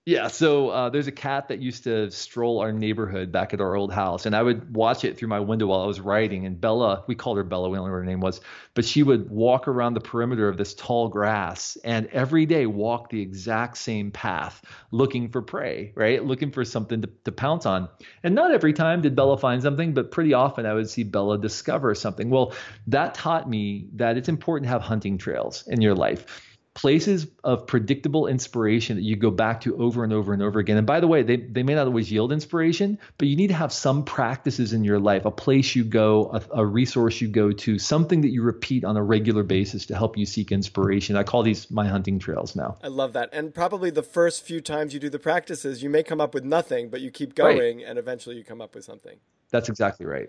Yeah, 0.08 0.28
so 0.28 0.70
uh, 0.70 0.88
there's 0.88 1.06
a 1.06 1.12
cat 1.12 1.48
that 1.48 1.60
used 1.60 1.84
to 1.84 2.10
stroll 2.10 2.60
our 2.60 2.72
neighborhood 2.72 3.30
back 3.30 3.52
at 3.52 3.60
our 3.60 3.76
old 3.76 3.92
house, 3.92 4.24
and 4.24 4.34
I 4.34 4.42
would 4.42 4.74
watch 4.74 5.04
it 5.04 5.18
through 5.18 5.28
my 5.28 5.40
window 5.40 5.66
while 5.66 5.82
I 5.82 5.86
was 5.86 6.00
writing. 6.00 6.46
And 6.46 6.58
Bella, 6.58 7.04
we 7.06 7.14
called 7.14 7.36
her 7.36 7.44
Bella, 7.44 7.68
we 7.68 7.76
don't 7.76 7.84
know 7.84 7.92
what 7.92 7.98
her 7.98 8.04
name 8.06 8.20
was, 8.20 8.40
but 8.72 8.86
she 8.86 9.02
would 9.02 9.28
walk 9.28 9.68
around 9.68 9.92
the 9.92 10.00
perimeter 10.00 10.48
of 10.48 10.56
this 10.56 10.72
tall 10.72 11.08
grass 11.08 11.76
and 11.84 12.06
every 12.06 12.46
day 12.46 12.64
walk 12.64 13.10
the 13.10 13.20
exact 13.20 13.76
same 13.76 14.10
path, 14.10 14.62
looking 14.92 15.28
for 15.28 15.42
prey, 15.42 15.92
right? 15.94 16.24
Looking 16.24 16.52
for 16.52 16.64
something 16.64 17.02
to, 17.02 17.10
to 17.24 17.32
pounce 17.32 17.66
on. 17.66 17.90
And 18.22 18.34
not 18.34 18.50
every 18.50 18.72
time 18.72 19.02
did 19.02 19.14
Bella 19.14 19.36
find 19.36 19.60
something, 19.60 19.92
but 19.92 20.10
pretty 20.10 20.32
often 20.32 20.64
I 20.64 20.72
would 20.72 20.88
see 20.88 21.02
Bella 21.02 21.36
discover 21.36 21.94
something. 21.94 22.30
Well, 22.30 22.54
that 22.86 23.12
taught 23.12 23.46
me 23.46 23.90
that 23.96 24.16
it's 24.16 24.30
important 24.30 24.68
to 24.68 24.70
have 24.70 24.80
hunting 24.80 25.18
trails 25.18 25.68
in 25.68 25.82
your 25.82 25.94
life 25.94 26.47
places 26.78 27.26
of 27.42 27.66
predictable 27.66 28.28
inspiration 28.28 28.96
that 28.96 29.02
you 29.02 29.16
go 29.16 29.32
back 29.32 29.62
to 29.62 29.76
over 29.78 30.04
and 30.04 30.12
over 30.12 30.32
and 30.32 30.40
over 30.40 30.60
again. 30.60 30.76
And 30.76 30.86
by 30.86 31.00
the 31.00 31.08
way, 31.08 31.24
they, 31.24 31.36
they 31.36 31.64
may 31.64 31.74
not 31.74 31.88
always 31.88 32.08
yield 32.08 32.30
inspiration, 32.30 33.00
but 33.18 33.26
you 33.26 33.34
need 33.34 33.48
to 33.48 33.54
have 33.54 33.72
some 33.72 34.04
practices 34.04 34.72
in 34.72 34.84
your 34.84 35.00
life, 35.00 35.24
a 35.24 35.30
place 35.32 35.74
you 35.74 35.82
go, 35.82 36.30
a, 36.32 36.60
a 36.60 36.64
resource 36.64 37.20
you 37.20 37.26
go 37.26 37.50
to, 37.50 37.80
something 37.80 38.20
that 38.20 38.28
you 38.28 38.42
repeat 38.42 38.84
on 38.84 38.96
a 38.96 39.02
regular 39.02 39.42
basis 39.42 39.86
to 39.86 39.96
help 39.96 40.16
you 40.16 40.24
seek 40.24 40.52
inspiration. 40.52 41.16
I 41.16 41.24
call 41.24 41.42
these 41.42 41.68
my 41.68 41.88
hunting 41.88 42.20
trails 42.20 42.54
now. 42.54 42.78
I 42.80 42.86
love 42.86 43.12
that. 43.14 43.30
And 43.32 43.52
probably 43.52 43.90
the 43.90 44.04
first 44.04 44.44
few 44.44 44.60
times 44.60 44.94
you 44.94 45.00
do 45.00 45.10
the 45.10 45.18
practices, 45.18 45.82
you 45.82 45.90
may 45.90 46.04
come 46.04 46.20
up 46.20 46.32
with 46.32 46.44
nothing, 46.44 46.90
but 46.90 47.00
you 47.00 47.10
keep 47.10 47.34
going 47.34 47.78
right. 47.78 47.86
and 47.88 47.98
eventually 47.98 48.36
you 48.36 48.44
come 48.44 48.60
up 48.60 48.76
with 48.76 48.84
something. 48.84 49.18
That's 49.50 49.68
exactly 49.68 50.06
right. 50.06 50.28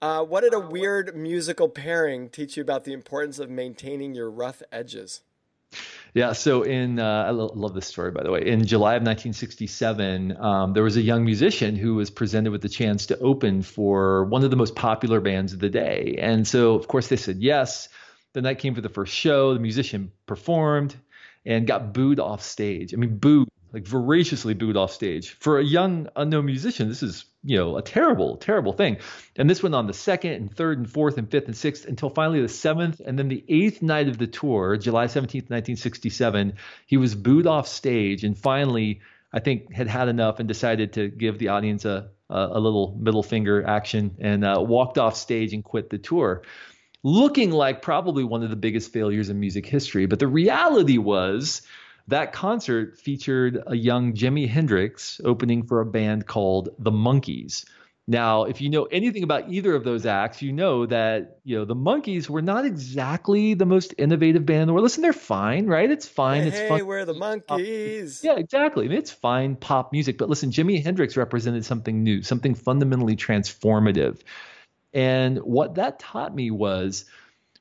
Uh, 0.00 0.24
what 0.24 0.40
did 0.40 0.54
a 0.54 0.60
weird 0.60 1.14
musical 1.14 1.68
pairing 1.68 2.30
teach 2.30 2.56
you 2.56 2.62
about 2.62 2.84
the 2.84 2.94
importance 2.94 3.38
of 3.38 3.50
maintaining 3.50 4.14
your 4.14 4.30
rough 4.30 4.62
edges? 4.72 5.20
Yeah, 6.12 6.32
so 6.32 6.62
in 6.62 6.98
uh, 6.98 7.24
I 7.28 7.30
lo- 7.30 7.52
love 7.54 7.74
this 7.74 7.86
story 7.86 8.10
by 8.10 8.22
the 8.22 8.30
way. 8.30 8.44
In 8.46 8.66
July 8.66 8.94
of 8.94 9.02
1967, 9.02 10.36
um, 10.38 10.72
there 10.72 10.82
was 10.82 10.96
a 10.96 11.00
young 11.00 11.24
musician 11.24 11.76
who 11.76 11.94
was 11.94 12.10
presented 12.10 12.50
with 12.50 12.62
the 12.62 12.68
chance 12.68 13.06
to 13.06 13.18
open 13.18 13.62
for 13.62 14.24
one 14.24 14.42
of 14.42 14.50
the 14.50 14.56
most 14.56 14.74
popular 14.74 15.20
bands 15.20 15.52
of 15.52 15.60
the 15.60 15.68
day, 15.70 16.16
and 16.18 16.46
so 16.46 16.74
of 16.74 16.88
course 16.88 17.08
they 17.08 17.16
said 17.16 17.36
yes. 17.36 17.88
The 18.32 18.42
night 18.42 18.58
came 18.58 18.74
for 18.74 18.80
the 18.80 18.88
first 18.88 19.12
show. 19.12 19.54
The 19.54 19.60
musician 19.60 20.12
performed 20.26 20.94
and 21.44 21.66
got 21.66 21.92
booed 21.92 22.20
off 22.20 22.42
stage. 22.42 22.94
I 22.94 22.96
mean, 22.96 23.18
booed 23.18 23.48
like 23.72 23.86
voraciously 23.86 24.54
booed 24.54 24.76
off 24.76 24.92
stage. 24.92 25.30
For 25.30 25.58
a 25.58 25.64
young 25.64 26.08
unknown 26.16 26.46
musician, 26.46 26.88
this 26.88 27.02
is 27.02 27.24
you 27.42 27.56
know 27.56 27.76
a 27.76 27.82
terrible, 27.82 28.36
terrible 28.36 28.72
thing. 28.72 28.98
And 29.36 29.48
this 29.48 29.62
went 29.62 29.74
on 29.74 29.86
the 29.86 29.92
second 29.92 30.32
and 30.32 30.54
third 30.54 30.78
and 30.78 30.90
fourth 30.90 31.18
and 31.18 31.30
fifth 31.30 31.46
and 31.46 31.56
sixth 31.56 31.86
until 31.86 32.10
finally 32.10 32.42
the 32.42 32.48
seventh 32.48 33.00
and 33.04 33.18
then 33.18 33.28
the 33.28 33.44
eighth 33.48 33.82
night 33.82 34.08
of 34.08 34.18
the 34.18 34.26
tour, 34.26 34.76
July 34.76 35.06
17th, 35.06 35.48
1967, 35.48 36.54
he 36.86 36.96
was 36.96 37.14
booed 37.14 37.46
off 37.46 37.66
stage 37.66 38.24
and 38.24 38.36
finally 38.36 39.00
I 39.32 39.40
think 39.40 39.72
had 39.72 39.86
had 39.86 40.08
enough 40.08 40.38
and 40.40 40.48
decided 40.48 40.94
to 40.94 41.08
give 41.08 41.38
the 41.38 41.48
audience 41.48 41.84
a 41.84 42.10
a, 42.32 42.60
little 42.60 42.96
middle 43.00 43.24
finger 43.24 43.66
action 43.66 44.16
and 44.20 44.44
uh, 44.44 44.56
walked 44.60 44.98
off 44.98 45.16
stage 45.16 45.52
and 45.52 45.64
quit 45.64 45.90
the 45.90 45.98
tour 45.98 46.42
looking 47.02 47.50
like 47.50 47.82
probably 47.82 48.24
one 48.24 48.42
of 48.42 48.50
the 48.50 48.56
biggest 48.56 48.92
failures 48.92 49.30
in 49.30 49.40
music 49.40 49.66
history. 49.66 50.06
But 50.06 50.18
the 50.18 50.28
reality 50.28 50.98
was 50.98 51.62
that 52.10 52.32
concert 52.32 52.98
featured 52.98 53.62
a 53.66 53.74
young 53.74 54.12
Jimi 54.12 54.48
Hendrix 54.48 55.20
opening 55.24 55.66
for 55.66 55.80
a 55.80 55.86
band 55.86 56.26
called 56.26 56.70
the 56.78 56.90
Monkees. 56.90 57.64
Now, 58.08 58.42
if 58.44 58.60
you 58.60 58.68
know 58.68 58.84
anything 58.86 59.22
about 59.22 59.52
either 59.52 59.72
of 59.72 59.84
those 59.84 60.04
acts, 60.04 60.42
you 60.42 60.52
know 60.52 60.84
that 60.86 61.38
you 61.44 61.56
know 61.56 61.64
the 61.64 61.76
Monkees 61.76 62.28
were 62.28 62.42
not 62.42 62.64
exactly 62.64 63.54
the 63.54 63.66
most 63.66 63.94
innovative 63.98 64.44
band 64.44 64.62
in 64.62 64.66
the 64.66 64.72
world. 64.72 64.82
Listen, 64.82 65.02
they're 65.02 65.12
fine, 65.12 65.66
right? 65.66 65.88
It's 65.88 66.08
fine. 66.08 66.42
Hey, 66.42 66.48
it's 66.48 66.68
fun. 66.68 66.84
we're 66.86 67.04
the 67.04 67.14
Monkees. 67.14 68.24
Yeah, 68.24 68.34
exactly. 68.36 68.86
I 68.86 68.88
mean, 68.88 68.98
it's 68.98 69.12
fine 69.12 69.54
pop 69.54 69.92
music, 69.92 70.18
but 70.18 70.28
listen, 70.28 70.50
Jimi 70.50 70.82
Hendrix 70.82 71.16
represented 71.16 71.64
something 71.64 72.02
new, 72.02 72.22
something 72.22 72.56
fundamentally 72.56 73.14
transformative. 73.14 74.22
And 74.92 75.38
what 75.38 75.76
that 75.76 76.00
taught 76.00 76.34
me 76.34 76.50
was 76.50 77.04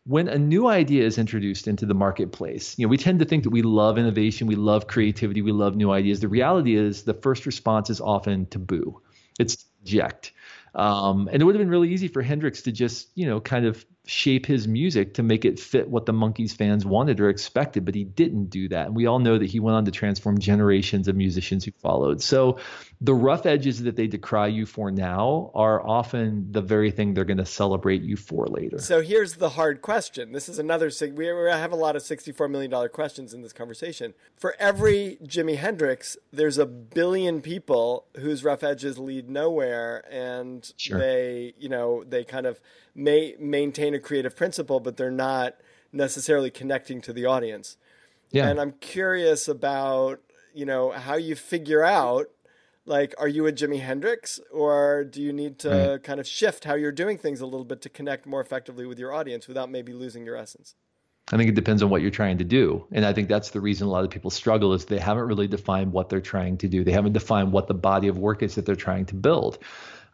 when 0.10 0.28
a 0.28 0.40
new 0.40 0.68
idea 0.68 1.06
is 1.06 1.20
introduced 1.20 1.68
into 1.68 1.86
the 1.86 1.94
marketplace, 1.94 2.74
you 2.80 2.86
know, 2.86 2.90
we 2.90 2.98
tend 2.98 3.20
to 3.20 3.26
think 3.26 3.44
that 3.44 3.52
we 3.52 3.62
love 3.62 4.00
innovation, 4.00 4.48
we 4.48 4.56
love 4.56 4.88
creativity, 4.88 5.44
we 5.44 5.52
love 5.52 5.76
new 5.76 5.92
ideas. 5.92 6.20
The 6.20 6.28
reality 6.28 6.76
is 6.76 7.04
the 7.04 7.14
first 7.14 7.46
response 7.46 7.92
is 7.92 8.02
often 8.02 8.48
to 8.48 8.58
boo. 8.58 9.00
It's 9.40 9.66
eject. 9.84 10.32
Um, 10.74 11.30
and 11.32 11.40
it 11.40 11.46
would 11.46 11.54
have 11.54 11.62
been 11.62 11.70
really 11.70 11.94
easy 11.94 12.08
for 12.08 12.24
Hendrix 12.24 12.64
to 12.64 12.72
just, 12.72 13.10
you 13.14 13.28
know, 13.28 13.40
kind 13.40 13.68
of 13.68 13.86
shape 14.10 14.46
his 14.46 14.68
music 14.68 15.14
to 15.14 15.24
make 15.24 15.46
it 15.46 15.60
fit 15.60 15.88
what 15.88 16.08
the 16.08 16.12
Monkees 16.12 16.52
fans 16.52 16.84
wanted 16.86 17.20
or 17.20 17.30
expected, 17.30 17.86
but 17.86 17.94
he 17.94 18.04
didn't 18.04 18.46
do 18.46 18.68
that. 18.70 18.88
And 18.88 18.96
we 18.96 19.06
all 19.06 19.20
know 19.20 19.38
that 19.38 19.46
he 19.46 19.60
went 19.60 19.78
on 19.78 19.86
to 19.86 19.92
transform 19.92 20.40
generations 20.40 21.08
of 21.08 21.16
musicians 21.16 21.64
who 21.64 21.72
followed. 21.72 22.22
So 22.22 22.58
the 23.02 23.14
rough 23.14 23.46
edges 23.46 23.84
that 23.84 23.96
they 23.96 24.08
decry 24.08 24.48
you 24.48 24.66
for 24.66 24.90
now 24.90 25.52
are 25.54 25.86
often 25.86 26.52
the 26.52 26.62
very 26.62 26.90
thing 26.90 27.14
they're 27.14 27.24
going 27.24 27.38
to 27.38 27.46
celebrate 27.46 28.02
you 28.02 28.18
for 28.18 28.48
later. 28.48 28.80
So 28.80 29.02
here's 29.02 29.36
the 29.36 29.50
hard 29.50 29.82
question. 29.84 30.32
This 30.32 30.50
is 30.50 30.58
another, 30.58 30.90
we 31.14 31.28
have 31.28 31.72
a 31.72 31.76
lot 31.76 31.96
of 31.96 32.02
$64 32.02 32.50
million 32.50 32.90
questions 32.90 33.34
in 33.34 33.44
this 33.44 33.54
conversation. 33.54 34.16
For 34.36 34.56
every 34.58 35.20
Jimi 35.24 35.58
Hendrix, 35.58 36.18
there's 36.34 36.58
a 36.58 36.66
billion 36.66 37.42
people 37.42 38.06
whose 38.18 38.44
rough 38.44 38.64
edges 38.64 38.98
lead 38.98 39.30
nowhere 39.30 40.04
and 40.12 40.74
sure. 40.78 40.98
they, 40.98 41.54
you 41.60 41.70
know, 41.70 42.04
they 42.04 42.24
kind 42.24 42.48
of 42.48 42.60
may 43.00 43.36
maintain 43.40 43.94
a 43.94 44.00
creative 44.00 44.36
principle, 44.36 44.80
but 44.80 44.98
they're 44.98 45.10
not 45.10 45.56
necessarily 45.92 46.52
connecting 46.52 47.02
to 47.02 47.14
the 47.14 47.26
audience. 47.26 47.78
Yeah. 48.32 48.48
And 48.48 48.60
I'm 48.60 48.74
curious 48.74 49.48
about, 49.48 50.20
you 50.54 50.66
know, 50.66 50.92
how 50.92 51.16
you 51.16 51.36
figure 51.36 51.84
out 51.84 52.28
like 52.86 53.14
are 53.18 53.28
you 53.28 53.48
a 53.48 53.52
Jimi 53.52 53.80
Hendrix 53.80 54.40
or 54.52 55.04
do 55.04 55.22
you 55.22 55.32
need 55.32 55.60
to 55.60 55.70
right. 55.70 56.04
kind 56.04 56.20
of 56.20 56.28
shift 56.28 56.64
how 56.64 56.74
you're 56.74 56.92
doing 56.92 57.18
things 57.18 57.40
a 57.40 57.46
little 57.46 57.66
bit 57.66 57.82
to 57.84 57.90
connect 57.90 58.26
more 58.26 58.42
effectively 58.42 58.86
with 58.86 59.00
your 59.00 59.14
audience 59.14 59.48
without 59.48 59.70
maybe 59.70 59.94
losing 59.94 60.26
your 60.26 60.36
essence? 60.36 60.76
I 61.32 61.38
think 61.38 61.50
it 61.50 61.56
depends 61.56 61.84
on 61.84 61.92
what 61.92 62.02
you're 62.02 62.10
trying 62.10 62.40
to 62.40 62.44
do. 62.44 62.86
And 62.92 63.06
I 63.06 63.14
think 63.14 63.30
that's 63.30 63.52
the 63.52 63.62
reason 63.62 63.88
a 63.88 63.92
lot 63.92 64.04
of 64.04 64.10
people 64.10 64.32
struggle 64.32 64.74
is 64.74 64.86
they 64.86 64.98
haven't 64.98 65.28
really 65.28 65.48
defined 65.48 65.92
what 65.94 66.10
they're 66.10 66.22
trying 66.22 66.58
to 66.58 66.68
do. 66.68 66.84
They 66.84 66.92
haven't 66.92 67.14
defined 67.14 67.52
what 67.52 67.68
the 67.68 67.76
body 67.76 68.08
of 68.08 68.18
work 68.18 68.42
is 68.42 68.56
that 68.56 68.66
they're 68.66 68.76
trying 68.76 69.06
to 69.06 69.16
build. 69.16 69.60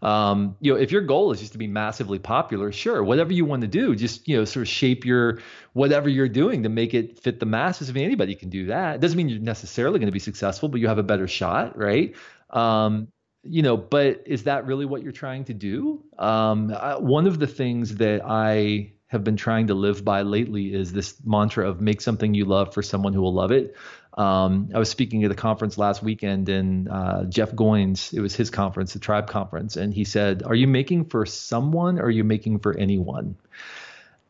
Um, 0.02 0.56
you 0.60 0.74
know, 0.74 0.80
if 0.80 0.92
your 0.92 1.02
goal 1.02 1.32
is 1.32 1.40
just 1.40 1.54
to 1.54 1.58
be 1.58 1.68
massively 1.68 2.20
popular, 2.20 2.72
sure, 2.72 3.04
whatever 3.04 3.34
you 3.34 3.46
want 3.46 3.62
to 3.62 3.68
do, 3.68 3.96
just 3.96 4.28
you 4.28 4.38
know, 4.38 4.46
sort 4.46 4.62
of 4.62 4.68
shape 4.68 5.06
your 5.06 5.40
whatever 5.74 6.10
you're 6.10 6.30
doing 6.30 6.64
to 6.64 6.70
make 6.70 6.94
it 6.94 7.20
fit 7.20 7.40
the 7.40 7.46
masses. 7.46 7.90
I 7.90 7.94
mean, 7.94 8.06
anybody 8.06 8.36
can 8.36 8.50
do 8.50 8.68
that. 8.68 8.96
It 8.96 9.02
doesn't 9.02 9.18
mean 9.18 9.30
you're 9.30 9.40
necessarily 9.40 10.00
going 10.00 10.08
to 10.08 10.14
be 10.14 10.20
successful, 10.20 10.70
but 10.70 10.80
you 10.80 10.88
have 10.88 10.98
a 10.98 11.04
better 11.04 11.28
shot, 11.28 11.78
right? 11.78 12.16
Um, 12.50 13.08
you 13.44 13.62
know, 13.62 13.78
but 13.78 14.24
is 14.26 14.44
that 14.44 14.66
really 14.66 14.86
what 14.86 15.04
you're 15.04 15.12
trying 15.12 15.46
to 15.46 15.54
do? 15.54 16.04
Um, 16.18 16.74
I, 16.74 16.98
one 16.98 17.28
of 17.28 17.40
the 17.40 17.48
things 17.48 17.96
that 17.96 18.22
I 18.26 18.94
have 19.08 19.24
been 19.24 19.38
trying 19.38 19.68
to 19.68 19.76
live 19.76 20.04
by 20.04 20.24
lately 20.24 20.74
is 20.74 20.92
this 20.92 21.16
mantra 21.24 21.70
of 21.70 21.80
make 21.80 22.02
something 22.02 22.34
you 22.34 22.46
love 22.46 22.74
for 22.74 22.82
someone 22.82 23.14
who 23.14 23.22
will 23.22 23.34
love 23.34 23.52
it. 23.52 23.76
Um, 24.16 24.70
I 24.74 24.80
was 24.80 24.90
speaking 24.90 25.24
at 25.26 25.32
a 25.32 25.36
conference 25.36 25.78
last 25.78 26.02
weekend, 26.02 26.48
and 26.48 26.88
uh, 26.88 27.26
Jeff 27.26 27.52
Goins, 27.52 28.14
it 28.14 28.22
was 28.22 28.34
his 28.36 28.50
conference, 28.50 28.94
the 28.94 29.00
Tribe 29.00 29.28
Conference, 29.28 29.76
and 29.76 29.94
he 29.94 30.06
said, 30.06 30.44
"Are 30.44 30.56
you 30.56 30.68
making 30.68 31.06
for 31.06 31.26
someone, 31.26 32.00
or 32.00 32.06
are 32.06 32.10
you 32.10 32.24
making 32.24 32.60
for 32.60 32.78
anyone?" 32.78 33.36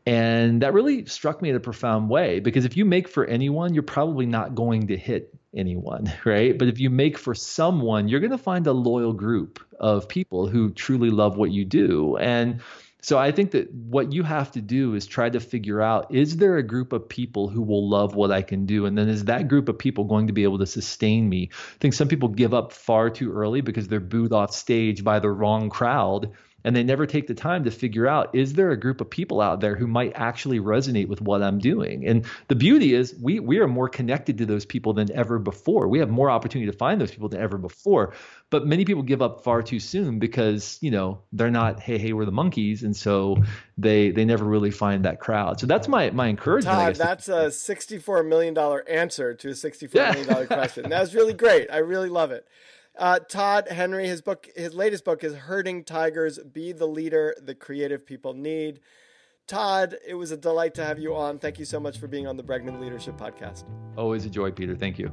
And 0.08 0.62
that 0.62 0.74
really 0.74 1.06
struck 1.06 1.42
me 1.42 1.50
in 1.50 1.56
a 1.56 1.60
profound 1.60 2.10
way 2.10 2.40
because 2.40 2.66
if 2.66 2.78
you 2.78 2.86
make 2.86 3.08
for 3.08 3.26
anyone, 3.26 3.74
you're 3.74 3.84
probably 3.84 4.28
not 4.28 4.54
going 4.54 4.88
to 4.88 4.98
hit 4.98 5.34
anyone, 5.56 6.12
right? 6.26 6.58
But 6.58 6.68
if 6.68 6.80
you 6.80 6.90
make 6.90 7.18
for 7.18 7.34
someone, 7.34 8.08
you're 8.08 8.20
going 8.20 8.32
to 8.32 8.38
find 8.38 8.68
a 8.68 8.72
loyal 8.72 9.14
group 9.14 9.60
of 9.80 10.08
people 10.08 10.48
who 10.48 10.72
truly 10.72 11.10
love 11.10 11.38
what 11.38 11.52
you 11.52 11.66
do. 11.66 12.18
And 12.18 12.62
so 13.06 13.20
I 13.20 13.32
think 13.32 13.52
that 13.52 13.72
what 13.72 14.14
you 14.14 14.24
have 14.24 14.52
to 14.54 14.62
do 14.62 14.96
is 14.96 15.06
try 15.06 15.30
to 15.30 15.40
figure 15.40 15.80
out 15.80 16.12
is 16.12 16.38
there 16.38 16.58
a 16.58 16.64
group 16.64 16.92
of 16.92 17.08
people 17.08 17.48
who 17.48 17.62
will 17.62 17.88
love 17.88 18.16
what 18.16 18.32
I 18.32 18.42
can 18.42 18.66
do? 18.66 18.88
And 18.88 18.98
then 18.98 19.10
is 19.10 19.26
that 19.26 19.48
group 19.48 19.70
of 19.70 19.78
people 19.78 20.06
going 20.06 20.26
to 20.26 20.34
be 20.34 20.42
able 20.42 20.58
to 20.58 20.66
sustain 20.66 21.30
me? 21.30 21.52
I 21.54 21.78
think 21.80 21.94
some 21.94 22.08
people 22.08 22.30
give 22.30 22.56
up 22.56 22.74
far 22.74 23.12
too 23.12 23.32
early 23.32 23.62
because 23.62 23.88
they're 23.88 24.00
booed 24.00 24.34
off 24.34 24.56
stage 24.56 25.04
by 25.04 25.20
the 25.20 25.30
wrong 25.30 25.70
crowd 25.70 26.32
and 26.66 26.76
they 26.76 26.84
never 26.84 27.06
take 27.06 27.28
the 27.28 27.36
time 27.36 27.64
to 27.64 27.72
figure 27.72 28.08
out 28.08 28.34
is 28.34 28.54
there 28.54 28.72
a 28.72 28.78
group 28.78 29.00
of 29.00 29.10
people 29.10 29.40
out 29.40 29.62
there 29.62 29.76
who 29.76 29.86
might 29.86 30.12
actually 30.16 30.60
resonate 30.60 31.08
with 31.08 31.22
what 31.22 31.44
I'm 31.44 31.60
doing? 31.60 32.06
And 32.08 32.26
the 32.48 32.56
beauty 32.56 32.96
is 32.96 33.16
we 33.22 33.40
we 33.40 33.60
are 33.60 33.68
more 33.68 33.88
connected 33.88 34.40
to 34.40 34.48
those 34.48 34.66
people 34.66 34.94
than 34.94 35.12
ever 35.14 35.38
before. 35.38 35.88
We 35.88 36.00
have 36.00 36.10
more 36.10 36.30
opportunity 36.30 36.70
to 36.70 36.78
find 36.78 37.00
those 37.00 37.12
people 37.12 37.30
than 37.30 37.40
ever 37.40 37.60
before. 37.60 38.14
But 38.50 38.66
many 38.66 38.84
people 38.84 39.04
give 39.04 39.22
up 39.22 39.44
far 39.44 39.62
too 39.62 39.80
soon 39.80 40.18
because, 40.18 40.80
you 40.82 40.90
know, 40.90 41.22
they're 41.32 41.52
not, 41.52 41.80
hey, 41.80 42.00
hey, 42.00 42.14
we're 42.14 42.26
the 42.26 42.32
Monkees 42.32 42.84
And 42.84 42.96
so 42.96 43.38
they 43.78 44.10
they 44.10 44.26
never 44.26 44.44
really 44.44 44.72
find 44.72 45.06
that 45.06 45.20
crowd. 45.20 45.60
So 45.60 45.68
that's 45.68 45.88
my 45.88 46.10
my 46.10 46.28
encouragement. 46.28 46.76
Todd, 46.76 46.96
that's 46.96 47.30
a 47.30 47.48
$64 47.48 48.28
million 48.28 48.58
answer 48.90 49.36
to 49.36 49.50
a 49.50 49.56
64 49.56 50.02
yeah. 50.02 50.12
million 50.12 50.28
dollar 50.28 50.48
question. 50.48 50.90
That 50.90 51.02
was 51.02 51.14
really 51.14 51.34
great. 51.34 51.70
I 51.72 51.78
really 51.78 52.10
love 52.10 52.32
it. 52.32 52.48
Uh, 52.98 53.20
Todd 53.20 53.68
Henry, 53.70 54.08
his 54.08 54.22
book, 54.22 54.48
his 54.56 54.74
latest 54.74 55.04
book 55.04 55.24
is 55.24 55.34
"Herding 55.36 55.84
Tigers: 55.84 56.40
Be 56.40 56.72
the 56.72 56.88
Leader 56.88 57.36
the 57.42 57.56
Creative 57.56 58.06
People 58.06 58.34
Need." 58.34 58.80
Todd, 59.48 59.96
it 60.08 60.16
was 60.16 60.32
a 60.32 60.38
delight 60.38 60.74
to 60.76 60.84
have 60.84 60.98
you 60.98 61.14
on. 61.16 61.38
Thank 61.38 61.60
you 61.60 61.66
so 61.66 61.80
much 61.80 62.00
for 62.00 62.08
being 62.08 62.26
on 62.26 62.36
the 62.36 62.44
Bregman 62.44 62.80
Leadership 62.80 63.16
Podcast. 63.16 63.64
Always 63.96 64.26
a 64.26 64.30
joy, 64.30 64.50
Peter. 64.50 64.76
Thank 64.76 64.98
you. 64.98 65.12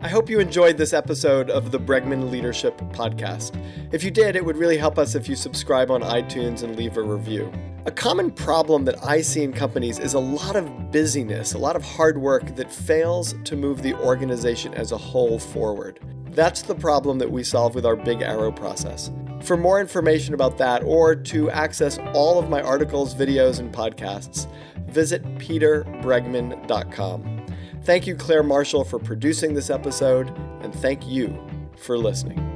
I 0.00 0.10
hope 0.10 0.30
you 0.30 0.40
enjoyed 0.40 0.78
this 0.78 0.92
episode 0.92 1.50
of 1.50 1.70
the 1.70 1.78
Bregman 1.78 2.30
Leadership 2.30 2.78
Podcast. 2.92 3.60
If 3.92 4.04
you 4.04 4.10
did, 4.10 4.36
it 4.36 4.44
would 4.44 4.56
really 4.56 4.78
help 4.78 4.98
us 4.98 5.14
if 5.14 5.28
you 5.28 5.36
subscribe 5.36 5.90
on 5.90 6.02
iTunes 6.02 6.62
and 6.62 6.76
leave 6.76 6.96
a 6.96 7.02
review. 7.02 7.52
A 7.88 7.90
common 7.90 8.30
problem 8.30 8.84
that 8.84 9.02
I 9.02 9.22
see 9.22 9.42
in 9.42 9.54
companies 9.54 9.98
is 9.98 10.12
a 10.12 10.18
lot 10.18 10.56
of 10.56 10.92
busyness, 10.92 11.54
a 11.54 11.58
lot 11.58 11.74
of 11.74 11.82
hard 11.82 12.18
work 12.18 12.54
that 12.56 12.70
fails 12.70 13.34
to 13.44 13.56
move 13.56 13.80
the 13.80 13.94
organization 13.94 14.74
as 14.74 14.92
a 14.92 14.98
whole 14.98 15.38
forward. 15.38 15.98
That's 16.32 16.60
the 16.60 16.74
problem 16.74 17.18
that 17.18 17.30
we 17.30 17.42
solve 17.42 17.74
with 17.74 17.86
our 17.86 17.96
Big 17.96 18.20
Arrow 18.20 18.52
process. 18.52 19.10
For 19.40 19.56
more 19.56 19.80
information 19.80 20.34
about 20.34 20.58
that 20.58 20.82
or 20.82 21.16
to 21.16 21.50
access 21.50 21.96
all 22.12 22.38
of 22.38 22.50
my 22.50 22.60
articles, 22.60 23.14
videos, 23.14 23.58
and 23.58 23.72
podcasts, 23.72 24.46
visit 24.90 25.24
peterbregman.com. 25.38 27.46
Thank 27.84 28.06
you, 28.06 28.16
Claire 28.16 28.42
Marshall, 28.42 28.84
for 28.84 28.98
producing 28.98 29.54
this 29.54 29.70
episode, 29.70 30.28
and 30.60 30.74
thank 30.74 31.06
you 31.06 31.42
for 31.78 31.96
listening. 31.96 32.47